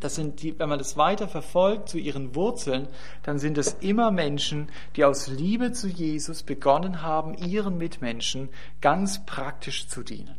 Das 0.00 0.14
sind 0.14 0.42
die, 0.42 0.58
wenn 0.58 0.68
man 0.68 0.78
das 0.78 0.96
weiter 0.96 1.26
verfolgt 1.26 1.88
zu 1.88 1.98
ihren 1.98 2.34
Wurzeln, 2.34 2.86
dann 3.22 3.38
sind 3.38 3.56
es 3.58 3.74
immer 3.80 4.10
Menschen, 4.10 4.68
die 4.94 5.04
aus 5.04 5.26
Liebe 5.26 5.72
zu 5.72 5.88
Jesus 5.88 6.42
begonnen 6.42 7.02
haben, 7.02 7.34
ihren 7.34 7.78
Mitmenschen 7.78 8.50
ganz 8.80 9.24
praktisch 9.24 9.88
zu 9.88 10.02
dienen. 10.02 10.36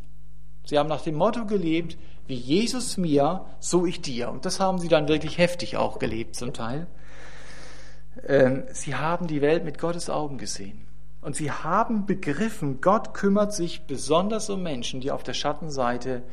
Sie 0.63 0.77
haben 0.77 0.89
nach 0.89 1.01
dem 1.01 1.15
Motto 1.15 1.45
gelebt, 1.45 1.97
wie 2.27 2.35
Jesus 2.35 2.97
mir, 2.97 3.45
so 3.59 3.85
ich 3.85 4.01
dir. 4.01 4.29
Und 4.29 4.45
das 4.45 4.59
haben 4.59 4.79
sie 4.79 4.89
dann 4.89 5.07
wirklich 5.07 5.37
heftig 5.37 5.77
auch 5.77 5.99
gelebt 5.99 6.35
zum 6.35 6.53
Teil. 6.53 6.87
Ähm, 8.25 8.63
sie 8.71 8.95
haben 8.95 9.27
die 9.27 9.41
Welt 9.41 9.63
mit 9.63 9.79
Gottes 9.79 10.09
Augen 10.09 10.37
gesehen. 10.37 10.85
Und 11.21 11.35
sie 11.35 11.51
haben 11.51 12.05
begriffen, 12.05 12.79
Gott 12.81 13.13
kümmert 13.13 13.53
sich 13.53 13.85
besonders 13.87 14.49
um 14.49 14.63
Menschen, 14.63 15.01
die 15.01 15.11
auf 15.11 15.23
der 15.23 15.33
Schattenseite 15.33 16.23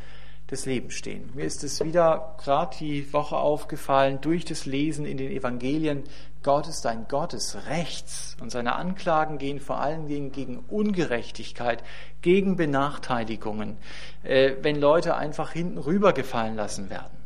des 0.51 0.67
Lebens 0.67 0.95
stehen. 0.95 1.31
Mir 1.35 1.45
ist 1.45 1.65
es 1.65 1.83
wieder 1.83 2.37
gerade 2.43 2.77
die 2.79 3.13
Woche 3.13 3.37
aufgefallen, 3.37 4.21
durch 4.21 4.45
das 4.45 4.67
Lesen 4.67 5.07
in 5.07 5.17
den 5.17 5.31
Evangelien, 5.31 6.05
Gott 6.43 6.69
ist 6.69 6.85
ein 6.85 7.07
Gott 7.09 7.33
des 7.33 7.57
Rechts 7.69 8.37
und 8.41 8.51
seine 8.51 8.75
Anklagen 8.75 9.39
gehen 9.39 9.61
vor 9.61 9.81
allen 9.81 10.07
Dingen 10.09 10.31
gegen 10.31 10.59
Ungerechtigkeit, 10.69 11.83
gegen 12.21 12.57
Benachteiligungen, 12.57 13.79
äh, 14.23 14.53
wenn 14.61 14.79
Leute 14.79 15.17
einfach 15.17 15.53
hinten 15.53 15.79
rübergefallen 15.79 16.55
lassen 16.55 16.91
werden. 16.91 17.25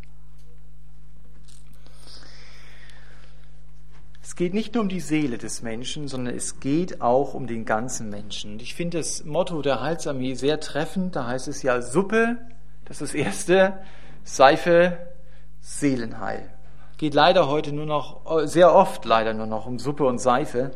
Es 4.23 4.37
geht 4.37 4.55
nicht 4.55 4.75
nur 4.75 4.83
um 4.83 4.89
die 4.89 5.01
Seele 5.01 5.39
des 5.39 5.63
Menschen, 5.63 6.07
sondern 6.07 6.37
es 6.37 6.61
geht 6.61 7.01
auch 7.01 7.35
um 7.35 7.49
den 7.49 7.65
ganzen 7.65 8.11
Menschen. 8.11 8.53
Und 8.53 8.63
ich 8.63 8.75
finde 8.75 8.99
das 8.99 9.25
Motto 9.25 9.63
der 9.63 9.81
Heilsarmee 9.81 10.35
sehr 10.35 10.61
treffend. 10.61 11.17
Da 11.17 11.27
heißt 11.27 11.49
es 11.49 11.63
ja 11.63 11.83
Suppe, 11.83 12.37
das 12.89 13.01
ist 13.01 13.15
das 13.15 13.15
erste, 13.15 13.79
Seife, 14.25 14.99
Seelenheil. 15.61 16.51
Geht 16.97 17.15
leider 17.15 17.49
heute 17.49 17.73
nur 17.73 17.87
noch, 17.87 18.47
sehr 18.47 18.75
oft 18.75 19.05
leider 19.05 19.35
nur 19.35 19.47
noch 19.47 19.67
um 19.67 19.79
Suppe 19.79 20.05
und 20.05 20.19
Seife. 20.19 20.73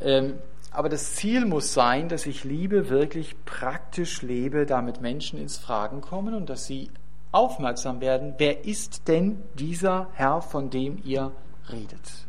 Ähm, 0.00 0.34
aber 0.70 0.90
das 0.90 1.14
Ziel 1.14 1.46
muss 1.46 1.72
sein, 1.72 2.10
dass 2.10 2.26
ich 2.26 2.44
Liebe 2.44 2.90
wirklich 2.90 3.34
praktisch 3.46 4.20
lebe, 4.20 4.66
damit 4.66 5.00
Menschen 5.00 5.38
ins 5.38 5.56
Fragen 5.56 6.02
kommen 6.02 6.34
und 6.34 6.50
dass 6.50 6.66
sie 6.66 6.90
aufmerksam 7.32 8.00
werden, 8.00 8.34
wer 8.38 8.66
ist 8.66 9.08
denn 9.08 9.42
dieser 9.54 10.08
Herr, 10.12 10.42
von 10.42 10.68
dem 10.68 11.00
ihr 11.02 11.32
redet. 11.70 12.26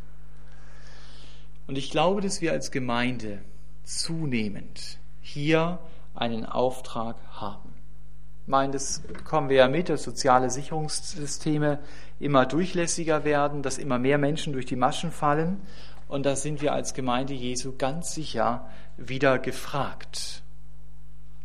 Und 1.68 1.78
ich 1.78 1.92
glaube, 1.92 2.22
dass 2.22 2.40
wir 2.40 2.54
als 2.54 2.72
Gemeinde 2.72 3.40
zunehmend 3.84 5.00
hier 5.22 5.80
einen 6.16 6.46
Auftrag 6.46 7.18
haben. 7.32 7.67
Meine, 8.50 8.72
das 8.72 9.02
bekommen 9.02 9.50
wir 9.50 9.58
ja 9.58 9.68
mit, 9.68 9.90
dass 9.90 10.04
soziale 10.04 10.50
Sicherungssysteme 10.50 11.80
immer 12.18 12.46
durchlässiger 12.46 13.26
werden, 13.26 13.62
dass 13.62 13.78
immer 13.78 14.00
mehr 14.00 14.18
Menschen 14.18 14.54
durch 14.54 14.66
die 14.66 14.78
Maschen 14.78 15.12
fallen. 15.12 15.62
Und 16.08 16.26
da 16.26 16.38
sind 16.38 16.62
wir 16.62 16.72
als 16.72 16.94
Gemeinde 16.94 17.34
Jesu 17.34 17.74
ganz 17.78 18.14
sicher 18.14 18.70
wieder 18.96 19.38
gefragt. 19.38 20.44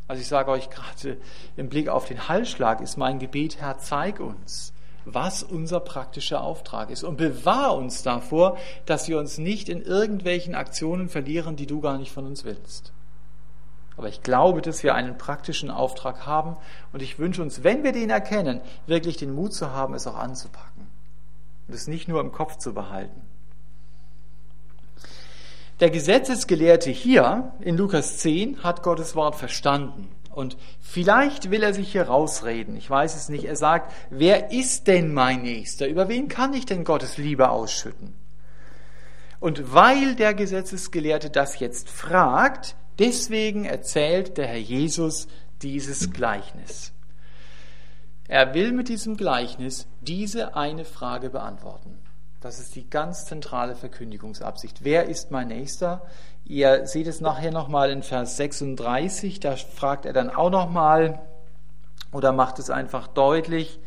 Also 0.07 0.23
ich 0.23 0.29
sage 0.29 0.53
euch 0.53 0.71
gerade 0.71 1.17
im 1.57 1.69
Blick 1.69 1.89
auf 1.89 2.05
den 2.05 2.29
Hallschlag 2.29 2.81
ist 2.81 2.97
mein 2.97 3.19
Gebet, 3.19 3.61
Herr, 3.61 3.79
zeig 3.79 4.21
uns, 4.21 4.73
was 5.05 5.43
unser 5.43 5.81
praktischer 5.81 6.45
Auftrag 6.45 6.89
ist. 6.89 7.03
Und 7.03 7.17
bewahr 7.17 7.75
uns 7.75 8.05
davor, 8.05 8.59
dass 8.87 9.09
wir 9.09 9.19
uns 9.19 9.39
nicht 9.39 9.69
in 9.69 9.83
irgendwelchen 9.83 10.55
Aktionen 10.55 11.09
verlieren, 11.09 11.57
die 11.57 11.67
du 11.67 11.81
gar 11.81 11.99
nicht 11.99 12.13
von 12.13 12.27
uns 12.27 12.45
willst. 12.45 12.93
Aber 13.97 14.09
ich 14.09 14.23
glaube, 14.23 14.63
dass 14.63 14.83
wir 14.83 14.95
einen 14.95 15.19
praktischen 15.19 15.71
Auftrag 15.71 16.27
haben 16.27 16.57
und 16.93 17.03
ich 17.03 17.19
wünsche 17.19 17.43
uns, 17.43 17.63
wenn 17.63 17.85
wir 17.85 17.93
den 17.93 18.11
erkennen, 18.11 18.61
wirklich 18.87 19.17
den 19.17 19.35
Mut 19.35 19.53
zu 19.53 19.73
haben, 19.73 19.95
es 19.95 20.07
auch 20.07 20.17
anzupacken 20.17 20.87
und 21.69 21.75
es 21.75 21.87
nicht 21.87 22.09
nur 22.09 22.21
im 22.21 22.33
Kopf 22.33 22.57
zu 22.57 22.73
behalten. 22.75 23.21
Der 25.81 25.91
Gesetzesgelehrte 25.91 26.91
hier 26.91 27.53
in 27.61 27.77
Lukas 27.77 28.19
10 28.19 28.63
hat 28.63 28.83
Gottes 28.83 29.17
Wort 29.17 29.35
verstanden 29.35 30.09
und 30.31 30.57
vielleicht 30.81 31.51
will 31.51 31.63
er 31.63 31.75
sich 31.75 31.93
hier 31.93 32.05
rausreden. 32.05 32.77
Ich 32.77 32.89
weiß 32.89 33.17
es 33.17 33.29
nicht. 33.29 33.45
Er 33.45 33.57
sagt, 33.57 33.93
wer 34.09 34.51
ist 34.51 34.87
denn 34.87 35.13
mein 35.13 35.43
Nächster? 35.43 35.89
Über 35.89 36.09
wen 36.09 36.29
kann 36.29 36.55
ich 36.55 36.65
denn 36.65 36.85
Gottes 36.85 37.19
Liebe 37.19 37.51
ausschütten? 37.51 38.15
Und 39.41 39.75
weil 39.75 40.15
der 40.15 40.35
Gesetzesgelehrte 40.35 41.29
das 41.29 41.59
jetzt 41.59 41.91
fragt, 41.91 42.77
deswegen 42.99 43.65
erzählt 43.65 44.39
der 44.39 44.47
Herr 44.47 44.59
Jesus 44.59 45.29
dieses 45.63 46.11
Gleichnis. 46.11 46.93
Er 48.29 48.55
will 48.55 48.73
mit 48.73 48.89
diesem 48.89 49.17
Gleichnis 49.17 49.87
diese 50.01 50.57
eine 50.57 50.85
Frage 50.85 51.31
beantworten. 51.31 51.99
Das 52.41 52.59
ist 52.59 52.75
die 52.75 52.89
ganz 52.89 53.27
zentrale 53.27 53.77
Verkündigungsabsicht. 53.77 54.83
Wer 54.83 55.09
ist 55.09 55.31
mein 55.31 55.49
Nächster? 55.49 56.03
Ihr 56.45 56.87
seht 56.87 57.07
es 57.07 57.21
nachher 57.21 57.53
nochmal 57.53 57.91
in 57.91 58.03
Vers 58.03 58.37
36, 58.37 59.39
da 59.39 59.55
fragt 59.55 60.07
er 60.07 60.13
dann 60.13 60.29
auch 60.29 60.51
nochmal 60.51 61.21
oder 62.11 62.33
macht 62.33 62.59
es 62.59 62.69
einfach 62.69 63.07
deutlich, 63.07 63.79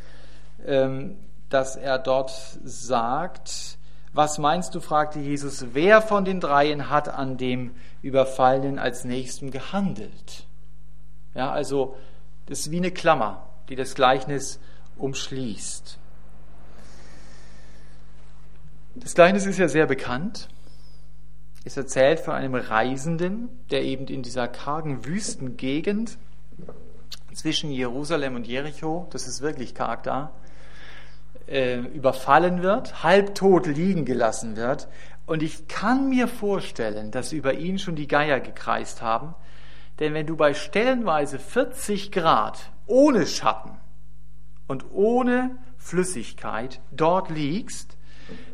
ähm, 0.66 1.18
dass 1.50 1.76
er 1.76 2.00
dort 2.00 2.32
sagt, 2.64 3.78
was 4.16 4.38
meinst 4.38 4.74
du, 4.74 4.80
fragte 4.80 5.20
Jesus, 5.20 5.74
wer 5.74 6.02
von 6.02 6.24
den 6.24 6.40
dreien 6.40 6.90
hat 6.90 7.10
an 7.10 7.38
dem 7.38 7.76
Überfallenen 8.02 8.80
als 8.80 9.04
Nächsten 9.04 9.52
gehandelt? 9.52 10.46
Ja, 11.34 11.52
also 11.52 11.98
das 12.46 12.62
ist 12.62 12.72
wie 12.72 12.78
eine 12.78 12.92
Klammer, 12.92 13.46
die 13.68 13.76
das 13.76 13.94
Gleichnis 13.94 14.60
umschließt. 14.98 16.00
Das 18.96 19.16
Gleichnis 19.16 19.46
ist 19.46 19.58
ja 19.58 19.68
sehr 19.68 19.86
bekannt. 19.86 20.48
Es 21.66 21.76
erzählt 21.76 22.22
von 22.22 22.36
einem 22.36 22.56
Reisenden, 22.56 23.50
der 23.70 23.84
eben 23.84 24.08
in 24.08 24.24
dieser 24.24 24.48
kargen 24.48 25.04
Wüstengegend 25.04 26.18
zwischen 27.34 27.70
Jerusalem 27.70 28.36
und 28.36 28.48
Jericho, 28.48 29.08
das 29.12 29.28
ist 29.28 29.42
wirklich 29.42 29.76
karg 29.76 30.04
da, 30.04 30.32
äh, 31.48 31.78
überfallen 31.78 32.62
wird, 32.62 33.04
halbtot 33.04 33.68
liegen 33.68 34.06
gelassen 34.06 34.56
wird. 34.56 34.88
Und 35.26 35.44
ich 35.44 35.68
kann 35.68 36.10
mir 36.10 36.28
vorstellen, 36.28 37.12
dass 37.12 37.32
über 37.32 37.54
ihn 37.54 37.80
schon 37.80 37.96
die 37.96 38.08
Geier 38.08 38.40
gekreist 38.40 39.02
haben. 39.02 39.36
Denn 40.00 40.14
wenn 40.14 40.28
du 40.28 40.36
bei 40.36 40.54
stellenweise 40.54 41.40
40 41.40 42.12
Grad 42.12 42.72
ohne 42.86 43.26
Schatten 43.26 43.78
und 44.68 44.86
ohne 44.92 45.58
Flüssigkeit 45.78 46.82
dort 46.92 47.30
liegst, 47.30 47.98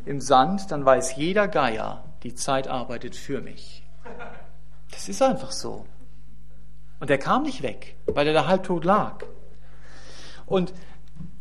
im 0.05 0.21
Sand, 0.21 0.71
dann 0.71 0.85
weiß 0.85 1.15
jeder 1.15 1.47
Geier, 1.47 2.03
die 2.23 2.35
Zeit 2.35 2.67
arbeitet 2.67 3.15
für 3.15 3.41
mich. 3.41 3.83
Das 4.91 5.07
ist 5.09 5.21
einfach 5.21 5.51
so. 5.51 5.85
Und 6.99 7.09
er 7.09 7.17
kam 7.17 7.43
nicht 7.43 7.63
weg, 7.63 7.95
weil 8.05 8.27
er 8.27 8.33
da 8.33 8.47
halbtot 8.47 8.85
lag. 8.85 9.23
Und 10.45 10.73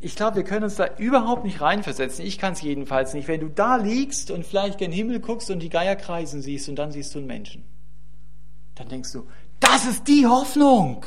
ich 0.02 0.16
glaube, 0.16 0.36
wir 0.36 0.44
können 0.44 0.64
uns 0.64 0.76
da 0.76 0.96
überhaupt 0.96 1.44
nicht 1.44 1.60
reinversetzen. 1.60 2.24
Ich 2.24 2.38
kann 2.38 2.54
es 2.54 2.62
jedenfalls 2.62 3.12
nicht. 3.12 3.28
Wenn 3.28 3.40
du 3.40 3.48
da 3.48 3.76
liegst 3.76 4.30
und 4.30 4.46
vielleicht 4.46 4.78
gen 4.78 4.92
Himmel 4.92 5.20
guckst 5.20 5.50
und 5.50 5.60
die 5.60 5.68
Geier 5.68 5.94
kreisen 5.94 6.40
siehst 6.40 6.68
und 6.70 6.76
dann 6.76 6.90
siehst 6.90 7.14
du 7.14 7.18
einen 7.18 7.26
Menschen, 7.26 7.64
dann 8.76 8.88
denkst 8.88 9.12
du, 9.12 9.28
das 9.60 9.84
ist 9.84 10.08
die 10.08 10.26
Hoffnung. 10.26 11.04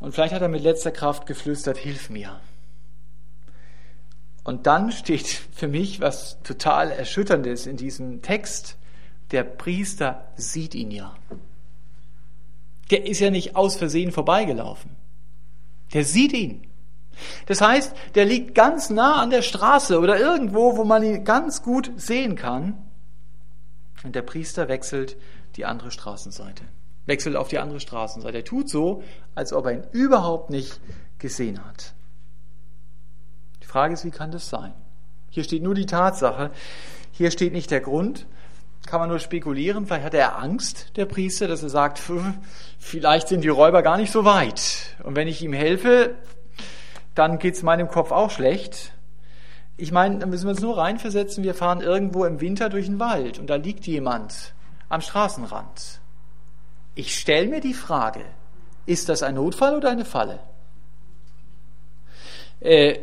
Und 0.00 0.12
vielleicht 0.12 0.34
hat 0.34 0.42
er 0.42 0.48
mit 0.48 0.62
letzter 0.62 0.90
Kraft 0.90 1.26
geflüstert, 1.26 1.78
hilf 1.78 2.10
mir. 2.10 2.40
Und 4.44 4.66
dann 4.66 4.92
steht 4.92 5.26
für 5.26 5.66
mich 5.66 6.00
was 6.00 6.42
total 6.42 6.90
Erschütterndes 6.90 7.66
in 7.66 7.76
diesem 7.78 8.20
Text. 8.20 8.76
Der 9.30 9.44
Priester 9.44 10.30
sieht 10.36 10.74
ihn 10.74 10.90
ja. 10.90 11.16
Der 12.90 13.06
ist 13.06 13.20
ja 13.20 13.30
nicht 13.30 13.56
aus 13.56 13.76
Versehen 13.76 14.12
vorbeigelaufen. 14.12 14.97
Der 15.92 16.04
sieht 16.04 16.32
ihn. 16.32 16.66
Das 17.46 17.60
heißt, 17.60 17.94
der 18.14 18.24
liegt 18.24 18.54
ganz 18.54 18.90
nah 18.90 19.20
an 19.20 19.30
der 19.30 19.42
Straße 19.42 19.98
oder 19.98 20.18
irgendwo, 20.18 20.76
wo 20.76 20.84
man 20.84 21.02
ihn 21.02 21.24
ganz 21.24 21.62
gut 21.62 21.90
sehen 21.96 22.36
kann. 22.36 22.78
Und 24.04 24.14
der 24.14 24.22
Priester 24.22 24.68
wechselt 24.68 25.16
die 25.56 25.64
andere 25.64 25.90
Straßenseite. 25.90 26.64
Wechselt 27.06 27.36
auf 27.36 27.48
die 27.48 27.58
andere 27.58 27.80
Straßenseite. 27.80 28.38
Er 28.38 28.44
tut 28.44 28.68
so, 28.68 29.02
als 29.34 29.52
ob 29.52 29.66
er 29.66 29.72
ihn 29.72 29.86
überhaupt 29.92 30.50
nicht 30.50 30.80
gesehen 31.18 31.64
hat. 31.64 31.94
Die 33.62 33.66
Frage 33.66 33.94
ist, 33.94 34.04
wie 34.04 34.10
kann 34.10 34.30
das 34.30 34.48
sein? 34.48 34.74
Hier 35.30 35.42
steht 35.42 35.62
nur 35.62 35.74
die 35.74 35.86
Tatsache. 35.86 36.50
Hier 37.12 37.30
steht 37.30 37.52
nicht 37.52 37.70
der 37.70 37.80
Grund. 37.80 38.26
Kann 38.88 39.00
man 39.00 39.10
nur 39.10 39.18
spekulieren. 39.18 39.84
Vielleicht 39.84 40.06
hat 40.06 40.14
er 40.14 40.38
Angst, 40.38 40.96
der 40.96 41.04
Priester, 41.04 41.46
dass 41.46 41.62
er 41.62 41.68
sagt, 41.68 42.00
vielleicht 42.78 43.28
sind 43.28 43.44
die 43.44 43.48
Räuber 43.48 43.82
gar 43.82 43.98
nicht 43.98 44.10
so 44.10 44.24
weit. 44.24 44.96
Und 45.02 45.14
wenn 45.14 45.28
ich 45.28 45.42
ihm 45.42 45.52
helfe, 45.52 46.14
dann 47.14 47.38
geht 47.38 47.52
es 47.52 47.62
meinem 47.62 47.88
Kopf 47.88 48.12
auch 48.12 48.30
schlecht. 48.30 48.94
Ich 49.76 49.92
meine, 49.92 50.20
da 50.20 50.26
müssen 50.26 50.46
wir 50.46 50.52
uns 50.52 50.62
nur 50.62 50.78
reinversetzen, 50.78 51.44
wir 51.44 51.52
fahren 51.52 51.82
irgendwo 51.82 52.24
im 52.24 52.40
Winter 52.40 52.70
durch 52.70 52.86
den 52.86 52.98
Wald 52.98 53.38
und 53.38 53.50
da 53.50 53.56
liegt 53.56 53.86
jemand 53.86 54.54
am 54.88 55.02
Straßenrand. 55.02 56.00
Ich 56.94 57.14
stelle 57.14 57.48
mir 57.48 57.60
die 57.60 57.74
Frage, 57.74 58.24
ist 58.86 59.10
das 59.10 59.22
ein 59.22 59.34
Notfall 59.34 59.76
oder 59.76 59.90
eine 59.90 60.06
Falle? 60.06 60.40
Äh, 62.60 63.00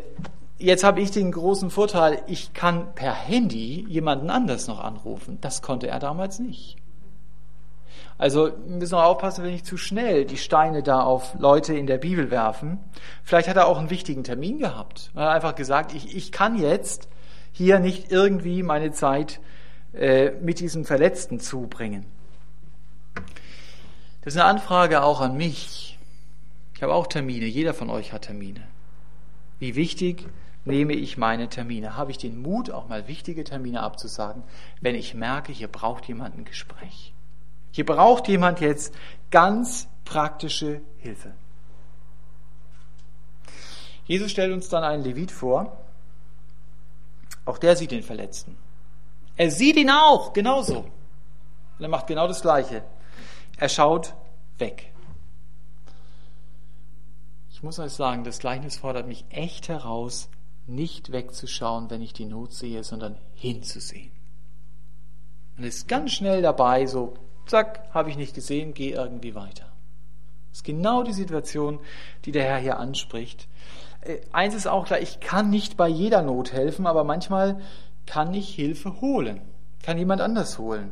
jetzt 0.58 0.84
habe 0.84 1.02
ich 1.02 1.12
den 1.12 1.32
großen 1.32 1.70
Vorteil, 1.70 2.22
ich 2.28 2.54
kann 2.54 2.94
per 2.96 3.14
Handy 3.14 3.86
jemanden 3.88 4.30
anders 4.30 4.68
noch 4.68 4.80
anrufen. 4.80 5.38
Das 5.42 5.62
konnte 5.62 5.88
er 5.88 6.00
damals 6.00 6.40
nicht. 6.40 6.78
Also 8.18 8.52
müssen 8.68 8.94
wir 8.94 9.06
aufpassen, 9.06 9.44
wenn 9.44 9.52
nicht 9.52 9.66
zu 9.66 9.76
schnell 9.76 10.26
die 10.26 10.38
Steine 10.38 10.84
da 10.84 11.02
auf 11.02 11.36
Leute 11.38 11.74
in 11.74 11.86
der 11.86 11.98
Bibel 11.98 12.32
werfen. 12.32 12.80
Vielleicht 13.24 13.50
hat 13.50 13.58
er 13.58 13.68
auch 13.68 13.78
einen 13.78 13.90
wichtigen 13.90 14.24
Termin 14.24 14.58
gehabt. 14.58 15.12
Er 15.16 15.24
hat 15.24 15.36
einfach 15.36 15.56
gesagt, 15.56 15.94
ich, 15.94 16.16
ich 16.16 16.32
kann 16.32 16.58
jetzt 16.58 17.10
hier 17.52 17.80
nicht 17.80 18.12
irgendwie 18.12 18.64
meine 18.64 18.92
Zeit 18.92 19.42
äh, 19.94 20.32
mit 20.42 20.60
diesem 20.60 20.86
Verletzten 20.86 21.42
zubringen. 21.42 22.06
Das 24.22 24.34
ist 24.34 24.40
eine 24.40 24.50
Anfrage 24.50 25.04
auch 25.04 25.20
an 25.20 25.36
mich. 25.36 26.00
Ich 26.74 26.84
habe 26.84 26.94
auch 26.94 27.08
Termine, 27.08 27.46
jeder 27.46 27.74
von 27.74 27.90
euch 27.90 28.14
hat 28.14 28.24
Termine. 28.24 28.62
Wie 29.60 29.76
wichtig 29.76 30.26
nehme 30.66 30.94
ich 30.94 31.18
meine 31.18 31.48
Termine? 31.48 31.96
Habe 31.96 32.12
ich 32.12 32.18
den 32.18 32.42
Mut, 32.42 32.72
auch 32.72 32.88
mal 32.88 33.08
wichtige 33.08 33.44
Termine 33.44 33.82
abzusagen, 33.82 34.44
wenn 34.82 34.96
ich 34.96 35.14
merke, 35.14 35.54
hier 35.54 35.68
braucht 35.68 36.08
jemand 36.08 36.38
ein 36.38 36.46
Gespräch? 36.46 37.14
Hier 37.72 37.86
braucht 37.86 38.28
jemand 38.28 38.60
jetzt 38.62 38.94
ganz 39.32 39.88
praktische 40.06 40.82
Hilfe. 40.98 41.34
Jesus 44.06 44.32
stellt 44.32 44.54
uns 44.54 44.70
dann 44.70 44.84
einen 44.84 45.04
Levit 45.04 45.32
vor. 45.32 45.78
Auch 47.44 47.58
der 47.58 47.76
sieht 47.76 47.92
den 47.92 48.04
Verletzten. 48.04 48.58
Er 49.36 49.52
sieht 49.52 49.76
ihn 49.76 49.90
auch, 49.90 50.34
genauso. 50.34 50.80
Und 51.78 51.84
er 51.84 51.90
macht 51.90 52.08
genau 52.08 52.28
das 52.28 52.42
Gleiche. 52.42 52.84
Er 53.58 53.70
schaut 53.70 54.14
weg. 54.58 54.92
Ich 57.52 57.64
muss 57.64 57.80
euch 57.80 57.92
sagen, 57.92 58.24
das 58.24 58.40
Gleichnis 58.40 58.78
fordert 58.78 59.08
mich 59.08 59.26
echt 59.30 59.70
heraus, 59.70 60.30
nicht 60.68 61.12
wegzuschauen, 61.12 61.90
wenn 61.90 62.02
ich 62.02 62.14
die 62.14 62.26
Not 62.26 62.54
sehe, 62.54 62.84
sondern 62.84 63.18
hinzusehen. 63.34 64.12
Und 65.58 65.64
ist 65.64 65.88
ganz 65.88 66.12
schnell 66.12 66.42
dabei, 66.42 66.86
so 66.86 67.14
Zack, 67.46 67.88
habe 67.92 68.10
ich 68.10 68.18
nicht 68.18 68.34
gesehen, 68.34 68.74
geh 68.74 68.92
irgendwie 68.92 69.36
weiter. 69.36 69.66
Das 70.50 70.60
ist 70.60 70.64
genau 70.64 71.04
die 71.04 71.14
Situation, 71.14 71.80
die 72.26 72.32
der 72.32 72.44
Herr 72.44 72.58
hier 72.58 72.80
anspricht. 72.80 73.48
Äh, 74.02 74.18
eins 74.32 74.56
ist 74.56 74.68
auch 74.68 74.86
klar, 74.86 75.00
ich 75.00 75.20
kann 75.20 75.50
nicht 75.50 75.78
bei 75.78 75.88
jeder 75.88 76.22
Not 76.22 76.54
helfen, 76.54 76.88
aber 76.88 77.04
manchmal 77.04 77.62
kann 78.06 78.34
ich 78.34 78.54
Hilfe 78.54 79.02
holen, 79.02 79.42
kann 79.84 79.98
jemand 79.98 80.22
anders 80.22 80.58
holen. 80.58 80.92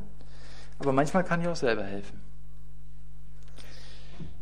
Aber 0.79 0.91
manchmal 0.91 1.23
kann 1.23 1.41
ich 1.41 1.47
auch 1.47 1.55
selber 1.55 1.83
helfen. 1.83 2.22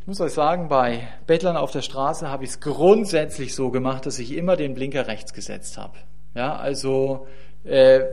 Ich 0.01 0.07
muss 0.07 0.19
euch 0.19 0.33
sagen, 0.33 0.67
bei 0.67 1.07
Bettlern 1.27 1.55
auf 1.55 1.69
der 1.69 1.83
Straße 1.83 2.27
habe 2.27 2.43
ich 2.43 2.49
es 2.49 2.59
grundsätzlich 2.59 3.53
so 3.53 3.69
gemacht, 3.69 4.07
dass 4.07 4.17
ich 4.17 4.35
immer 4.35 4.55
den 4.55 4.73
Blinker 4.73 5.05
rechts 5.05 5.31
gesetzt 5.31 5.77
habe. 5.77 5.93
Ja, 6.33 6.55
also 6.55 7.27
äh, 7.65 8.05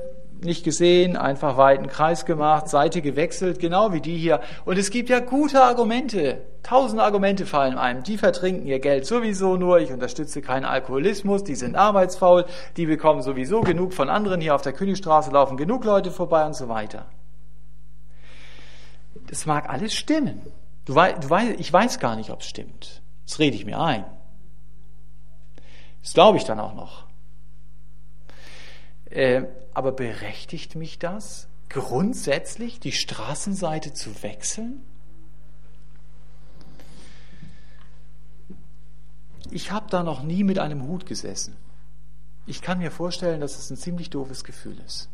nicht 0.42 0.64
gesehen, 0.64 1.16
einfach 1.16 1.56
weiten 1.56 1.86
Kreis 1.86 2.26
gemacht, 2.26 2.68
Seite 2.68 3.00
gewechselt, 3.00 3.58
genau 3.58 3.94
wie 3.94 4.02
die 4.02 4.18
hier. 4.18 4.42
Und 4.66 4.76
es 4.76 4.90
gibt 4.90 5.08
ja 5.08 5.20
gute 5.20 5.62
Argumente. 5.62 6.42
Tausend 6.62 7.00
Argumente 7.00 7.46
fallen 7.46 7.78
einem. 7.78 8.02
Die 8.02 8.18
vertrinken 8.18 8.66
ihr 8.66 8.80
Geld 8.80 9.06
sowieso 9.06 9.56
nur. 9.56 9.80
Ich 9.80 9.90
unterstütze 9.90 10.42
keinen 10.42 10.66
Alkoholismus. 10.66 11.42
Die 11.42 11.54
sind 11.54 11.74
arbeitsfaul. 11.74 12.44
Die 12.76 12.84
bekommen 12.84 13.22
sowieso 13.22 13.62
genug 13.62 13.94
von 13.94 14.10
anderen. 14.10 14.42
Hier 14.42 14.54
auf 14.54 14.60
der 14.60 14.74
Königstraße 14.74 15.30
laufen 15.30 15.56
genug 15.56 15.86
Leute 15.86 16.10
vorbei 16.10 16.44
und 16.44 16.54
so 16.54 16.68
weiter. 16.68 17.06
Das 19.26 19.46
mag 19.46 19.70
alles 19.70 19.94
stimmen. 19.94 20.42
Du 20.88 20.94
weißt, 20.94 21.22
du 21.22 21.28
weißt, 21.28 21.60
ich 21.60 21.70
weiß 21.70 21.98
gar 21.98 22.16
nicht, 22.16 22.30
ob 22.30 22.40
es 22.40 22.46
stimmt. 22.46 23.02
Das 23.26 23.38
rede 23.38 23.54
ich 23.54 23.66
mir 23.66 23.78
ein. 23.78 24.06
Das 26.00 26.14
glaube 26.14 26.38
ich 26.38 26.44
dann 26.44 26.58
auch 26.58 26.72
noch. 26.72 27.04
Äh, 29.10 29.42
aber 29.74 29.92
berechtigt 29.92 30.76
mich 30.76 30.98
das, 30.98 31.46
grundsätzlich 31.68 32.80
die 32.80 32.92
Straßenseite 32.92 33.92
zu 33.92 34.22
wechseln? 34.22 34.82
Ich 39.50 39.70
habe 39.70 39.90
da 39.90 40.02
noch 40.02 40.22
nie 40.22 40.42
mit 40.42 40.58
einem 40.58 40.84
Hut 40.84 41.04
gesessen. 41.04 41.54
Ich 42.46 42.62
kann 42.62 42.78
mir 42.78 42.90
vorstellen, 42.90 43.42
dass 43.42 43.58
es 43.58 43.68
ein 43.68 43.76
ziemlich 43.76 44.08
doofes 44.08 44.42
Gefühl 44.42 44.80
ist. 44.86 45.10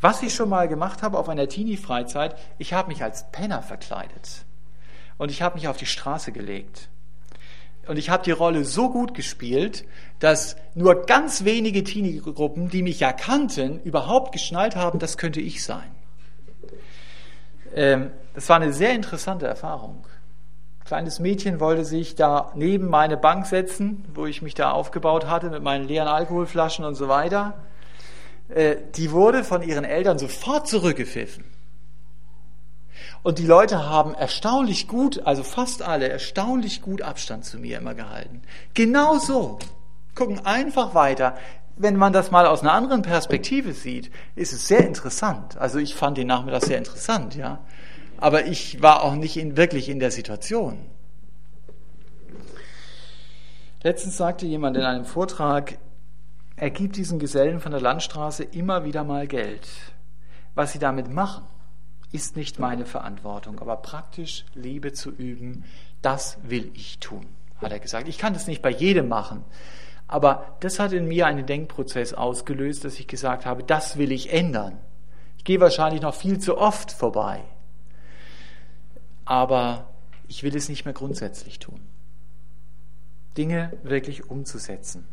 Was 0.00 0.22
ich 0.22 0.34
schon 0.34 0.48
mal 0.48 0.68
gemacht 0.68 1.02
habe 1.02 1.18
auf 1.18 1.28
einer 1.28 1.48
Teenie-Freizeit, 1.48 2.36
ich 2.58 2.72
habe 2.72 2.88
mich 2.88 3.02
als 3.02 3.30
Penner 3.30 3.62
verkleidet. 3.62 4.44
Und 5.18 5.30
ich 5.30 5.42
habe 5.42 5.54
mich 5.56 5.68
auf 5.68 5.76
die 5.76 5.86
Straße 5.86 6.32
gelegt. 6.32 6.88
Und 7.86 7.98
ich 7.98 8.10
habe 8.10 8.22
die 8.22 8.30
Rolle 8.30 8.64
so 8.64 8.90
gut 8.90 9.14
gespielt, 9.14 9.84
dass 10.18 10.56
nur 10.74 11.04
ganz 11.06 11.44
wenige 11.44 11.84
Teenie-Gruppen, 11.84 12.70
die 12.70 12.82
mich 12.82 13.00
ja 13.00 13.12
kannten, 13.12 13.80
überhaupt 13.82 14.32
geschnallt 14.32 14.74
haben, 14.74 14.98
das 14.98 15.18
könnte 15.18 15.40
ich 15.40 15.62
sein. 15.64 15.94
Ähm, 17.74 18.10
das 18.34 18.48
war 18.48 18.56
eine 18.56 18.72
sehr 18.72 18.92
interessante 18.92 19.46
Erfahrung. 19.46 20.06
Ein 20.80 20.86
kleines 20.86 21.20
Mädchen 21.20 21.60
wollte 21.60 21.84
sich 21.84 22.14
da 22.14 22.52
neben 22.54 22.88
meine 22.88 23.16
Bank 23.16 23.46
setzen, 23.46 24.04
wo 24.14 24.26
ich 24.26 24.42
mich 24.42 24.54
da 24.54 24.70
aufgebaut 24.70 25.26
hatte 25.26 25.50
mit 25.50 25.62
meinen 25.62 25.86
leeren 25.86 26.08
Alkoholflaschen 26.08 26.84
und 26.84 26.94
so 26.94 27.08
weiter. 27.08 27.54
Äh, 28.48 28.76
die 28.94 29.10
wurde 29.10 29.44
von 29.44 29.62
ihren 29.62 29.84
Eltern 29.84 30.18
sofort 30.18 30.68
zurückgepfiffen. 30.68 31.44
Und 33.22 33.38
die 33.38 33.46
Leute 33.46 33.88
haben 33.88 34.14
erstaunlich 34.14 34.86
gut, 34.86 35.22
also 35.24 35.42
fast 35.42 35.82
alle, 35.82 36.08
erstaunlich 36.08 36.82
gut 36.82 37.00
Abstand 37.00 37.44
zu 37.44 37.58
mir 37.58 37.78
immer 37.78 37.94
gehalten. 37.94 38.42
Genau 38.74 39.18
so. 39.18 39.58
Gucken 40.14 40.44
einfach 40.44 40.94
weiter. 40.94 41.36
Wenn 41.76 41.96
man 41.96 42.12
das 42.12 42.30
mal 42.30 42.46
aus 42.46 42.60
einer 42.60 42.72
anderen 42.72 43.02
Perspektive 43.02 43.72
sieht, 43.72 44.10
ist 44.36 44.52
es 44.52 44.68
sehr 44.68 44.86
interessant. 44.86 45.56
Also 45.56 45.78
ich 45.78 45.94
fand 45.94 46.18
den 46.18 46.26
Nachmittag 46.26 46.62
sehr 46.64 46.78
interessant, 46.78 47.34
ja. 47.34 47.60
Aber 48.18 48.46
ich 48.46 48.80
war 48.80 49.02
auch 49.02 49.14
nicht 49.14 49.36
in, 49.36 49.56
wirklich 49.56 49.88
in 49.88 49.98
der 49.98 50.10
Situation. 50.10 50.78
Letztens 53.82 54.16
sagte 54.16 54.46
jemand 54.46 54.76
in 54.76 54.82
einem 54.82 55.04
Vortrag, 55.04 55.78
er 56.56 56.70
gibt 56.70 56.96
diesen 56.96 57.18
Gesellen 57.18 57.60
von 57.60 57.72
der 57.72 57.80
Landstraße 57.80 58.44
immer 58.44 58.84
wieder 58.84 59.04
mal 59.04 59.26
Geld. 59.26 59.68
Was 60.54 60.72
sie 60.72 60.78
damit 60.78 61.10
machen, 61.10 61.44
ist 62.12 62.36
nicht 62.36 62.60
meine 62.60 62.86
Verantwortung, 62.86 63.58
aber 63.58 63.76
praktisch 63.76 64.44
Liebe 64.54 64.92
zu 64.92 65.10
üben, 65.10 65.64
das 66.00 66.38
will 66.44 66.70
ich 66.74 67.00
tun, 67.00 67.26
hat 67.60 67.72
er 67.72 67.80
gesagt. 67.80 68.06
Ich 68.06 68.18
kann 68.18 68.34
das 68.34 68.46
nicht 68.46 68.62
bei 68.62 68.70
jedem 68.70 69.08
machen, 69.08 69.44
aber 70.06 70.56
das 70.60 70.78
hat 70.78 70.92
in 70.92 71.08
mir 71.08 71.26
einen 71.26 71.46
Denkprozess 71.46 72.14
ausgelöst, 72.14 72.84
dass 72.84 73.00
ich 73.00 73.08
gesagt 73.08 73.46
habe, 73.46 73.64
das 73.64 73.96
will 73.96 74.12
ich 74.12 74.32
ändern. 74.32 74.78
Ich 75.38 75.44
gehe 75.44 75.58
wahrscheinlich 75.58 76.02
noch 76.02 76.14
viel 76.14 76.38
zu 76.38 76.56
oft 76.56 76.92
vorbei, 76.92 77.42
aber 79.24 79.88
ich 80.28 80.44
will 80.44 80.54
es 80.54 80.68
nicht 80.68 80.84
mehr 80.84 80.94
grundsätzlich 80.94 81.58
tun. 81.58 81.80
Dinge 83.36 83.72
wirklich 83.82 84.30
umzusetzen. 84.30 85.08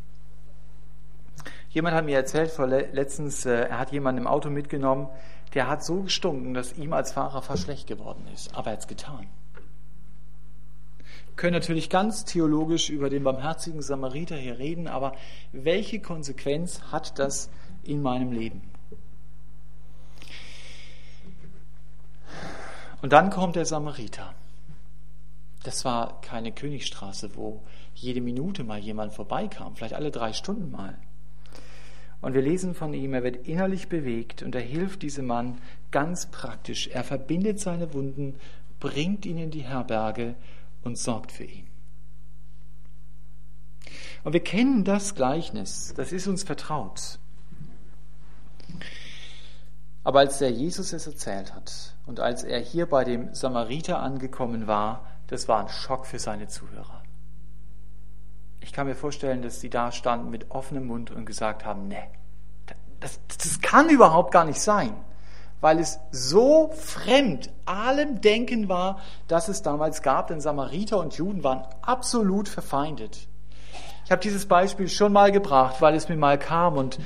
Jemand 1.71 1.95
hat 1.95 2.03
mir 2.03 2.17
erzählt 2.17 2.51
vor 2.51 2.67
letztens, 2.67 3.45
äh, 3.45 3.69
er 3.69 3.79
hat 3.79 3.93
jemanden 3.93 4.21
im 4.21 4.27
Auto 4.27 4.49
mitgenommen, 4.49 5.07
der 5.53 5.67
hat 5.67 5.83
so 5.83 6.03
gestunken, 6.03 6.53
dass 6.53 6.73
ihm 6.77 6.91
als 6.91 7.13
Fahrer 7.13 7.41
fast 7.41 7.63
schlecht 7.63 7.87
geworden 7.87 8.27
ist. 8.33 8.53
Aber 8.55 8.67
er 8.67 8.73
hat 8.73 8.81
es 8.81 8.87
getan. 8.87 9.27
können 11.37 11.53
natürlich 11.53 11.89
ganz 11.89 12.25
theologisch 12.25 12.89
über 12.89 13.09
den 13.09 13.23
barmherzigen 13.23 13.81
Samariter 13.81 14.35
hier 14.35 14.59
reden, 14.59 14.87
aber 14.87 15.13
welche 15.53 16.01
Konsequenz 16.01 16.81
hat 16.91 17.17
das 17.17 17.49
in 17.83 18.01
meinem 18.01 18.33
Leben? 18.33 18.69
Und 23.01 23.13
dann 23.13 23.29
kommt 23.29 23.55
der 23.55 23.65
Samariter. 23.65 24.35
Das 25.63 25.85
war 25.85 26.21
keine 26.21 26.51
Königstraße, 26.51 27.35
wo 27.35 27.63
jede 27.95 28.21
Minute 28.21 28.63
mal 28.63 28.79
jemand 28.79 29.13
vorbeikam, 29.13 29.75
vielleicht 29.75 29.95
alle 29.95 30.11
drei 30.11 30.33
Stunden 30.33 30.69
mal. 30.69 30.97
Und 32.21 32.35
wir 32.35 32.41
lesen 32.41 32.75
von 32.75 32.93
ihm, 32.93 33.13
er 33.13 33.23
wird 33.23 33.47
innerlich 33.47 33.89
bewegt 33.89 34.43
und 34.43 34.53
er 34.53 34.61
hilft 34.61 35.01
diesem 35.01 35.25
Mann 35.25 35.57
ganz 35.89 36.27
praktisch. 36.27 36.87
Er 36.87 37.03
verbindet 37.03 37.59
seine 37.59 37.93
Wunden, 37.93 38.35
bringt 38.79 39.25
ihn 39.25 39.37
in 39.37 39.51
die 39.51 39.63
Herberge 39.63 40.35
und 40.83 40.97
sorgt 40.97 41.31
für 41.31 41.43
ihn. 41.43 41.67
Und 44.23 44.33
wir 44.33 44.43
kennen 44.43 44.83
das 44.83 45.15
Gleichnis, 45.15 45.93
das 45.97 46.11
ist 46.11 46.27
uns 46.27 46.43
vertraut. 46.43 47.17
Aber 50.03 50.19
als 50.19 50.39
der 50.39 50.51
Jesus 50.51 50.93
es 50.93 51.07
erzählt 51.07 51.53
hat 51.53 51.95
und 52.05 52.19
als 52.19 52.43
er 52.43 52.59
hier 52.59 52.87
bei 52.87 53.03
dem 53.03 53.33
Samariter 53.33 53.99
angekommen 53.99 54.67
war, 54.67 55.07
das 55.27 55.47
war 55.47 55.61
ein 55.61 55.69
Schock 55.69 56.05
für 56.05 56.19
seine 56.19 56.47
Zuhörer. 56.47 57.00
Ich 58.61 58.73
kann 58.73 58.87
mir 58.87 58.95
vorstellen, 58.95 59.41
dass 59.41 59.59
sie 59.59 59.69
da 59.69 59.91
standen 59.91 60.29
mit 60.29 60.51
offenem 60.51 60.87
Mund 60.87 61.11
und 61.11 61.25
gesagt 61.25 61.65
haben, 61.65 61.87
nee, 61.87 62.03
das, 62.99 63.19
das 63.27 63.59
kann 63.61 63.89
überhaupt 63.89 64.31
gar 64.31 64.45
nicht 64.45 64.61
sein, 64.61 64.95
weil 65.59 65.79
es 65.79 65.99
so 66.11 66.71
fremd 66.73 67.49
allem 67.65 68.21
Denken 68.21 68.69
war, 68.69 68.99
das 69.27 69.49
es 69.49 69.61
damals 69.61 70.01
gab, 70.01 70.27
denn 70.27 70.39
Samariter 70.39 70.99
und 70.99 71.15
Juden 71.15 71.43
waren 71.43 71.65
absolut 71.81 72.47
verfeindet. 72.47 73.27
Ich 74.05 74.11
habe 74.11 74.21
dieses 74.21 74.45
Beispiel 74.45 74.87
schon 74.87 75.13
mal 75.13 75.31
gebracht, 75.31 75.81
weil 75.81 75.95
es 75.95 76.09
mir 76.09 76.17
mal 76.17 76.37
kam 76.37 76.77
und 76.77 76.99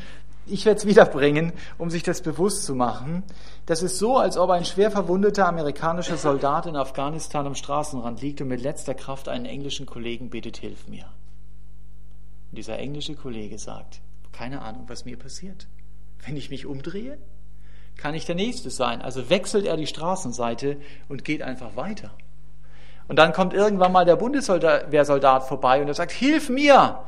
ich 0.47 0.65
werde 0.65 0.79
es 0.79 0.85
wiederbringen, 0.85 1.53
um 1.77 1.89
sich 1.89 2.03
das 2.03 2.21
bewusst 2.21 2.65
zu 2.65 2.75
machen. 2.75 3.23
Das 3.65 3.81
ist 3.81 3.97
so, 3.97 4.17
als 4.17 4.37
ob 4.37 4.51
ein 4.51 4.65
schwer 4.65 4.91
verwundeter 4.91 5.47
amerikanischer 5.47 6.17
Soldat 6.17 6.67
in 6.67 6.75
Afghanistan 6.75 7.47
am 7.47 7.55
Straßenrand 7.55 8.21
liegt 8.21 8.41
und 8.41 8.49
mit 8.49 8.61
letzter 8.61 8.93
Kraft 8.93 9.27
einen 9.27 9.45
englischen 9.45 9.85
Kollegen 9.85 10.29
bittet, 10.29 10.57
hilf 10.57 10.87
mir. 10.87 11.05
Und 12.55 12.59
dieser 12.59 12.79
englische 12.79 13.15
Kollege 13.15 13.59
sagt, 13.59 13.99
keine 14.31 14.61
Ahnung, 14.61 14.85
was 14.87 15.03
mir 15.03 15.19
passiert. 15.19 15.67
Wenn 16.25 16.37
ich 16.37 16.49
mich 16.49 16.65
umdrehe, 16.65 17.17
kann 17.97 18.15
ich 18.15 18.23
der 18.23 18.35
Nächste 18.35 18.69
sein. 18.69 19.01
Also 19.01 19.29
wechselt 19.29 19.65
er 19.65 19.75
die 19.75 19.87
Straßenseite 19.87 20.77
und 21.09 21.25
geht 21.25 21.41
einfach 21.41 21.75
weiter. 21.75 22.11
Und 23.09 23.19
dann 23.19 23.33
kommt 23.33 23.53
irgendwann 23.53 23.91
mal 23.91 24.05
der 24.05 24.15
Bundeswehrsoldat 24.15 25.43
vorbei 25.43 25.81
und 25.81 25.89
er 25.89 25.95
sagt, 25.95 26.13
hilf 26.13 26.47
mir! 26.47 26.99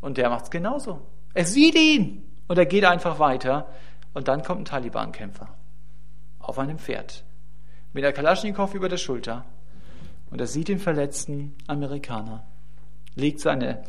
Und 0.00 0.16
der 0.16 0.30
macht 0.30 0.44
es 0.44 0.50
genauso. 0.52 1.00
Er 1.34 1.44
sieht 1.44 1.74
ihn 1.74 2.22
und 2.46 2.56
er 2.56 2.66
geht 2.66 2.84
einfach 2.84 3.18
weiter. 3.18 3.66
Und 4.14 4.28
dann 4.28 4.44
kommt 4.44 4.60
ein 4.60 4.64
Taliban-Kämpfer 4.64 5.48
auf 6.38 6.56
einem 6.60 6.78
Pferd 6.78 7.24
mit 7.92 8.04
der 8.04 8.12
Kalaschnikow 8.12 8.72
über 8.74 8.88
der 8.88 8.96
Schulter. 8.96 9.44
Und 10.30 10.40
er 10.40 10.46
sieht 10.46 10.68
den 10.68 10.78
verletzten 10.78 11.56
Amerikaner, 11.66 12.46
legt 13.16 13.40
seine 13.40 13.82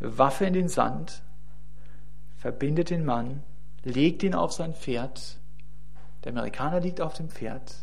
Waffe 0.00 0.44
in 0.44 0.52
den 0.52 0.68
Sand, 0.68 1.22
verbindet 2.36 2.90
den 2.90 3.04
Mann, 3.04 3.42
legt 3.82 4.22
ihn 4.22 4.34
auf 4.34 4.52
sein 4.52 4.74
Pferd. 4.74 5.38
Der 6.24 6.32
Amerikaner 6.32 6.80
liegt 6.80 7.00
auf 7.00 7.14
dem 7.14 7.28
Pferd. 7.28 7.74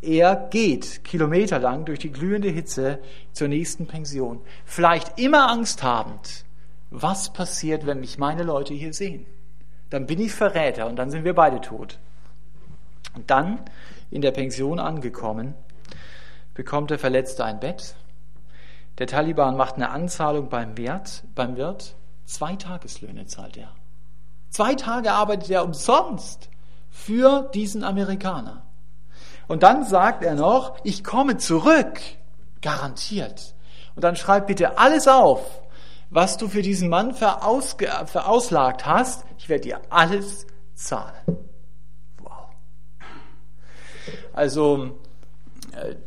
Er 0.00 0.48
geht 0.50 1.04
kilometerlang 1.04 1.84
durch 1.84 2.00
die 2.00 2.10
glühende 2.10 2.48
Hitze 2.48 2.98
zur 3.32 3.46
nächsten 3.46 3.86
Pension. 3.86 4.40
Vielleicht 4.64 5.18
immer 5.20 5.48
Angst 5.48 5.82
habend, 5.84 6.44
was 6.90 7.32
passiert, 7.32 7.86
wenn 7.86 8.00
mich 8.00 8.18
meine 8.18 8.42
Leute 8.42 8.74
hier 8.74 8.92
sehen? 8.92 9.26
Dann 9.90 10.06
bin 10.06 10.20
ich 10.20 10.32
Verräter 10.32 10.86
und 10.86 10.96
dann 10.96 11.10
sind 11.10 11.24
wir 11.24 11.34
beide 11.34 11.60
tot. 11.60 11.98
Und 13.14 13.30
dann, 13.30 13.60
in 14.10 14.22
der 14.22 14.32
Pension 14.32 14.78
angekommen, 14.78 15.54
bekommt 16.54 16.90
der 16.90 16.98
Verletzte 16.98 17.44
ein 17.44 17.60
Bett. 17.60 17.94
Der 18.98 19.06
Taliban 19.06 19.56
macht 19.56 19.76
eine 19.76 19.90
Anzahlung 19.90 20.48
beim 20.48 20.76
Wirt, 20.76 21.24
beim 21.34 21.56
Wirt. 21.56 21.96
Zwei 22.24 22.56
Tageslöhne 22.56 23.26
zahlt 23.26 23.56
er. 23.56 23.68
Zwei 24.50 24.74
Tage 24.74 25.12
arbeitet 25.12 25.50
er 25.50 25.64
umsonst 25.64 26.50
für 26.90 27.50
diesen 27.54 27.84
Amerikaner. 27.84 28.64
Und 29.48 29.62
dann 29.62 29.84
sagt 29.84 30.22
er 30.22 30.34
noch, 30.34 30.76
ich 30.84 31.02
komme 31.04 31.38
zurück. 31.38 32.00
Garantiert. 32.60 33.54
Und 33.94 34.04
dann 34.04 34.14
schreib 34.14 34.46
bitte 34.46 34.78
alles 34.78 35.08
auf, 35.08 35.62
was 36.10 36.36
du 36.36 36.48
für 36.48 36.62
diesen 36.62 36.88
Mann 36.88 37.14
verausge 37.14 37.88
verauslagt 38.06 38.86
hast, 38.86 39.24
ich 39.38 39.48
werde 39.48 39.62
dir 39.62 39.80
alles 39.90 40.46
zahlen. 40.74 41.38
Wow. 42.18 42.50
Also, 44.32 44.98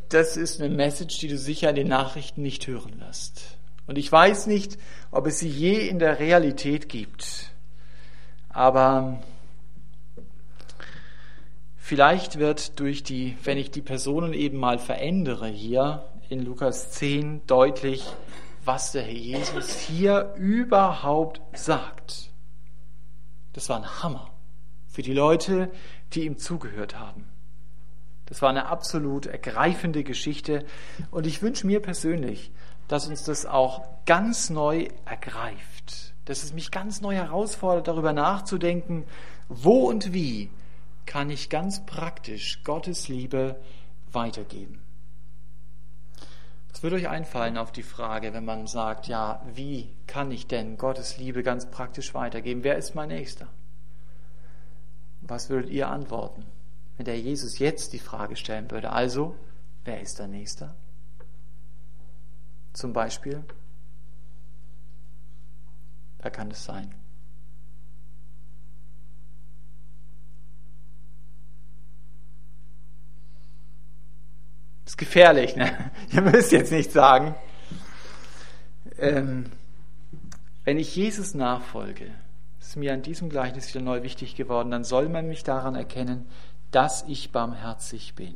das 0.10 0.38
ist 0.38 0.62
eine 0.62 0.74
Message, 0.74 1.20
die 1.20 1.28
du 1.28 1.38
sicher 1.38 1.70
in 1.70 1.76
den 1.76 1.88
Nachrichten 1.88 2.42
nicht 2.42 2.68
hören 2.68 3.00
wirst. 3.00 3.58
Und 3.88 3.98
ich 3.98 4.12
weiß 4.12 4.48
nicht, 4.48 4.78
ob 5.12 5.28
es 5.28 5.40
sie 5.40 5.50
je 5.50 5.88
in 5.88 6.00
der 6.00 6.20
Realität 6.20 6.90
gibt. 6.90 7.52
Aber 8.50 9.22
vielleicht 11.78 12.40
wird 12.40 12.80
durch 12.80 13.04
die, 13.04 13.38
wenn 13.44 13.58
ich 13.58 13.72
die 13.72 13.82
Personen 13.82 14.34
eben 14.34 14.58
mal 14.58 14.80
verändere 14.80 15.48
hier 15.48 16.06
in 16.30 16.44
Lukas 16.44 16.92
10 16.92 17.46
deutlich, 17.46 18.04
was 18.64 18.92
der 18.92 19.04
Herr 19.04 19.14
Jesus 19.14 19.78
hier 19.78 20.34
überhaupt 20.36 21.42
sagt. 21.58 22.32
Das 23.54 23.70
war 23.70 23.78
ein 23.78 24.04
Hammer 24.04 24.32
für 24.88 25.04
die 25.04 25.14
Leute, 25.14 25.70
die 26.14 26.26
ihm 26.26 26.38
zugehört 26.38 26.98
haben. 26.98 27.28
Das 28.26 28.42
war 28.42 28.50
eine 28.50 28.68
absolut 28.68 29.28
ergreifende 29.28 30.04
Geschichte 30.04 30.66
und 31.12 31.28
ich 31.28 31.42
wünsche 31.42 31.68
mir 31.68 31.82
persönlich, 31.82 32.52
dass 32.88 33.08
uns 33.08 33.24
das 33.24 33.46
auch 33.46 33.84
ganz 34.06 34.50
neu 34.50 34.88
ergreift, 35.06 36.14
dass 36.26 36.44
es 36.44 36.54
mich 36.54 36.72
ganz 36.72 37.02
neu 37.02 37.16
herausfordert, 37.16 37.88
darüber 37.88 38.14
nachzudenken, 38.14 39.06
wo 39.48 39.88
und 39.88 40.14
wie 40.14 40.50
kann 41.06 41.30
ich 41.30 41.50
ganz 41.50 41.86
praktisch 41.86 42.64
Gottes 42.64 43.08
Liebe 43.08 43.58
weitergeben. 44.12 44.82
Was 46.72 46.84
würde 46.84 46.98
euch 46.98 47.08
einfallen 47.08 47.58
auf 47.58 47.72
die 47.72 47.84
Frage, 47.84 48.34
wenn 48.34 48.44
man 48.44 48.68
sagt, 48.68 49.08
ja, 49.08 49.42
wie 49.54 49.90
kann 50.08 50.32
ich 50.32 50.48
denn 50.48 50.78
Gottes 50.78 51.18
Liebe 51.18 51.42
ganz 51.42 51.70
praktisch 51.70 52.14
weitergeben? 52.14 52.64
Wer 52.64 52.76
ist 52.76 52.96
mein 52.96 53.10
Nächster? 53.10 53.48
Was 55.22 55.50
würdet 55.50 55.70
ihr 55.70 55.88
antworten, 55.88 56.46
wenn 56.98 57.06
der 57.06 57.20
Jesus 57.20 57.60
jetzt 57.60 57.94
die 57.94 58.00
Frage 58.00 58.36
stellen 58.36 58.70
würde? 58.72 58.92
Also, 58.92 59.36
wer 59.84 60.02
ist 60.02 60.20
der 60.20 60.28
Nächster? 60.28 60.76
Zum 62.74 62.94
Beispiel, 62.94 63.44
wer 66.20 66.32
kann 66.32 66.52
es 66.52 66.64
sein? 66.64 66.94
Das 74.84 74.94
ist 74.94 74.98
gefährlich, 74.98 75.56
ne? 75.56 75.92
Ihr 76.12 76.22
müsst 76.22 76.52
jetzt 76.52 76.72
nicht 76.72 76.92
sagen. 76.92 77.36
Ähm, 78.98 79.52
wenn 80.64 80.78
ich 80.78 80.96
Jesus 80.96 81.34
nachfolge, 81.34 82.12
ist 82.60 82.76
mir 82.76 82.94
an 82.94 83.02
diesem 83.02 83.30
Gleichnis 83.30 83.74
wieder 83.74 83.84
neu 83.84 84.04
wichtig 84.04 84.36
geworden, 84.36 84.72
dann 84.72 84.84
soll 84.84 85.10
man 85.10 85.28
mich 85.28 85.44
daran 85.44 85.76
erkennen, 85.76 86.26
dass 86.76 87.04
ich 87.08 87.32
barmherzig 87.32 88.16
bin. 88.16 88.36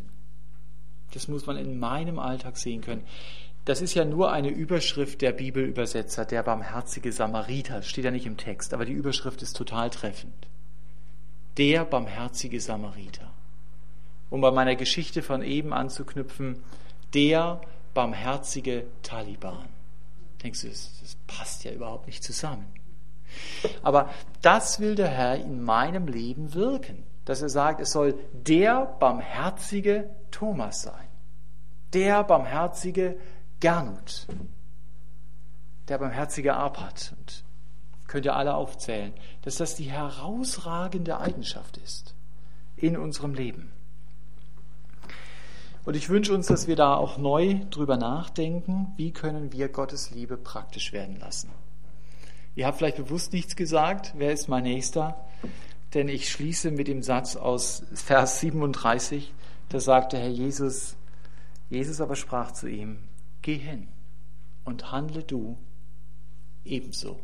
Das 1.11 1.27
muss 1.27 1.45
man 1.45 1.57
in 1.57 1.79
meinem 1.79 2.19
Alltag 2.19 2.57
sehen 2.57 2.81
können. 2.81 3.03
Das 3.65 3.81
ist 3.81 3.93
ja 3.93 4.05
nur 4.05 4.31
eine 4.31 4.49
Überschrift 4.49 5.21
der 5.21 5.31
Bibelübersetzer, 5.31 6.25
der 6.25 6.43
barmherzige 6.43 7.11
Samariter. 7.11 7.81
Steht 7.81 8.05
ja 8.05 8.11
nicht 8.11 8.25
im 8.25 8.37
Text, 8.37 8.73
aber 8.73 8.85
die 8.85 8.93
Überschrift 8.93 9.41
ist 9.41 9.57
total 9.57 9.89
treffend. 9.89 10.47
Der 11.57 11.83
barmherzige 11.83 12.61
Samariter 12.61 13.29
um 14.29 14.41
bei 14.41 14.51
meiner 14.51 14.75
Geschichte 14.75 15.21
von 15.21 15.41
eben 15.41 15.73
anzuknüpfen, 15.73 16.61
der 17.13 17.61
barmherzige 17.93 18.85
Taliban. 19.01 19.67
Denkst 20.43 20.61
du, 20.61 20.69
das, 20.69 20.99
das 21.01 21.17
passt 21.27 21.63
ja 21.63 21.71
überhaupt 21.71 22.07
nicht 22.07 22.23
zusammen. 22.23 22.67
Aber 23.83 24.09
das 24.41 24.79
will 24.79 24.95
der 24.95 25.09
Herr 25.09 25.35
in 25.35 25.61
meinem 25.61 26.07
Leben 26.07 26.53
wirken, 26.53 27.03
dass 27.29 27.43
er 27.43 27.49
sagt, 27.49 27.79
es 27.79 27.91
soll 27.91 28.15
der 28.33 28.87
barmherzige 28.99 30.09
Thomas 30.31 30.81
sein, 30.81 31.07
der 31.93 32.23
barmherzige 32.23 33.19
Gernot, 33.59 34.25
der 35.89 35.99
barmherzige 35.99 36.55
Arpat. 36.55 37.13
Und 37.15 37.43
könnt 38.07 38.25
ihr 38.25 38.35
alle 38.35 38.55
aufzählen, 38.55 39.13
dass 39.43 39.57
das 39.57 39.75
die 39.75 39.91
herausragende 39.91 41.19
Eigenschaft 41.19 41.77
ist 41.77 42.15
in 42.77 42.97
unserem 42.97 43.35
Leben. 43.35 43.71
Und 45.85 45.95
ich 45.95 46.09
wünsche 46.09 46.33
uns, 46.33 46.47
dass 46.47 46.65
wir 46.65 46.75
da 46.75 46.95
auch 46.95 47.19
neu 47.19 47.59
drüber 47.69 47.97
nachdenken, 47.97 48.87
wie 48.97 49.11
können 49.11 49.53
wir 49.53 49.69
Gottes 49.69 50.09
Liebe 50.09 50.35
praktisch 50.35 50.93
werden 50.93 51.19
lassen. 51.19 51.51
Ihr 52.55 52.65
habt 52.65 52.79
vielleicht 52.79 52.97
bewusst 52.97 53.33
nichts 53.33 53.55
gesagt, 53.55 54.13
wer 54.17 54.33
ist 54.33 54.47
mein 54.47 54.63
Nächster? 54.63 55.23
Denn 55.93 56.07
ich 56.07 56.29
schließe 56.29 56.71
mit 56.71 56.87
dem 56.87 57.01
Satz 57.01 57.35
aus 57.35 57.83
Vers 57.93 58.39
37, 58.41 59.33
da 59.69 59.79
sagte 59.79 60.17
Herr 60.17 60.29
Jesus, 60.29 60.95
Jesus 61.69 62.01
aber 62.01 62.15
sprach 62.15 62.51
zu 62.51 62.67
ihm, 62.67 62.99
geh 63.41 63.57
hin 63.57 63.87
und 64.65 64.91
handle 64.91 65.23
du 65.23 65.57
ebenso. 66.63 67.19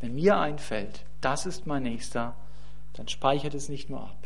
Wenn 0.00 0.14
mir 0.14 0.38
einfällt, 0.38 1.04
das 1.20 1.46
ist 1.46 1.66
mein 1.66 1.84
Nächster, 1.84 2.36
dann 2.94 3.08
speichert 3.08 3.54
es 3.54 3.68
nicht 3.68 3.90
nur 3.90 4.02
ab, 4.02 4.24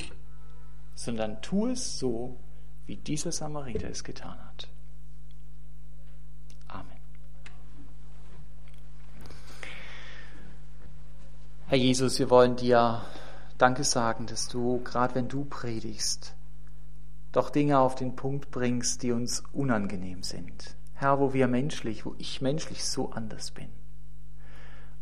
sondern 0.95 1.41
tu 1.43 1.67
es 1.67 1.99
so, 1.99 2.39
wie 2.87 2.97
dieser 2.97 3.33
Samariter 3.33 3.89
es 3.89 4.03
getan 4.03 4.39
hat. 4.45 4.69
Amen. 6.69 6.99
Herr 11.71 11.77
Jesus, 11.77 12.19
wir 12.19 12.31
wollen 12.31 12.57
dir 12.57 13.03
Danke 13.59 13.85
sagen, 13.85 14.25
dass 14.25 14.49
du, 14.49 14.81
gerade 14.85 15.15
wenn 15.15 15.29
du 15.29 15.45
predigst, 15.45 16.35
doch 17.31 17.51
Dinge 17.51 17.79
auf 17.79 17.95
den 17.95 18.17
Punkt 18.17 18.51
bringst, 18.51 19.03
die 19.03 19.13
uns 19.13 19.43
unangenehm 19.53 20.23
sind. 20.23 20.77
Herr, 20.95 21.21
wo 21.21 21.35
wir 21.35 21.47
menschlich, 21.47 22.07
wo 22.07 22.15
ich 22.17 22.41
menschlich 22.41 22.87
so 22.87 23.11
anders 23.11 23.51
bin. 23.51 23.69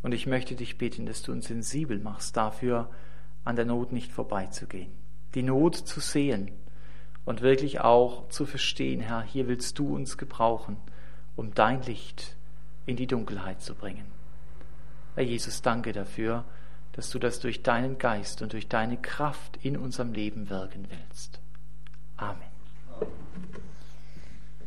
Und 0.01 0.11
ich 0.11 0.27
möchte 0.27 0.55
dich 0.55 0.77
bitten, 0.77 1.05
dass 1.05 1.21
du 1.21 1.31
uns 1.31 1.47
sensibel 1.47 1.99
machst, 1.99 2.35
dafür 2.35 2.89
an 3.45 3.55
der 3.55 3.63
Not 3.63 3.93
nicht 3.93 4.11
vorbeizugehen. 4.11 4.91
Die 5.35 5.43
Not 5.43 5.75
zu 5.75 6.01
sehen 6.01 6.51
und 7.23 7.39
wirklich 7.39 7.79
auch 7.79 8.27
zu 8.27 8.45
verstehen, 8.45 8.99
Herr, 8.99 9.21
hier 9.21 9.47
willst 9.47 9.79
du 9.79 9.95
uns 9.95 10.17
gebrauchen, 10.17 10.75
um 11.37 11.53
dein 11.53 11.81
Licht 11.83 12.35
in 12.85 12.97
die 12.97 13.07
Dunkelheit 13.07 13.61
zu 13.61 13.73
bringen. 13.73 14.17
Herr 15.15 15.23
Jesus, 15.23 15.61
danke 15.61 15.93
dafür, 15.93 16.43
dass 16.97 17.11
du 17.11 17.19
das 17.19 17.39
durch 17.39 17.61
deinen 17.61 17.99
Geist 17.99 18.41
und 18.41 18.53
durch 18.53 18.67
deine 18.67 18.97
Kraft 18.97 19.57
in 19.61 19.77
unserem 19.77 20.13
Leben 20.13 20.49
wirken 20.49 20.87
willst. 20.89 21.39
Amen. 22.17 22.41
Amen. 22.99 23.66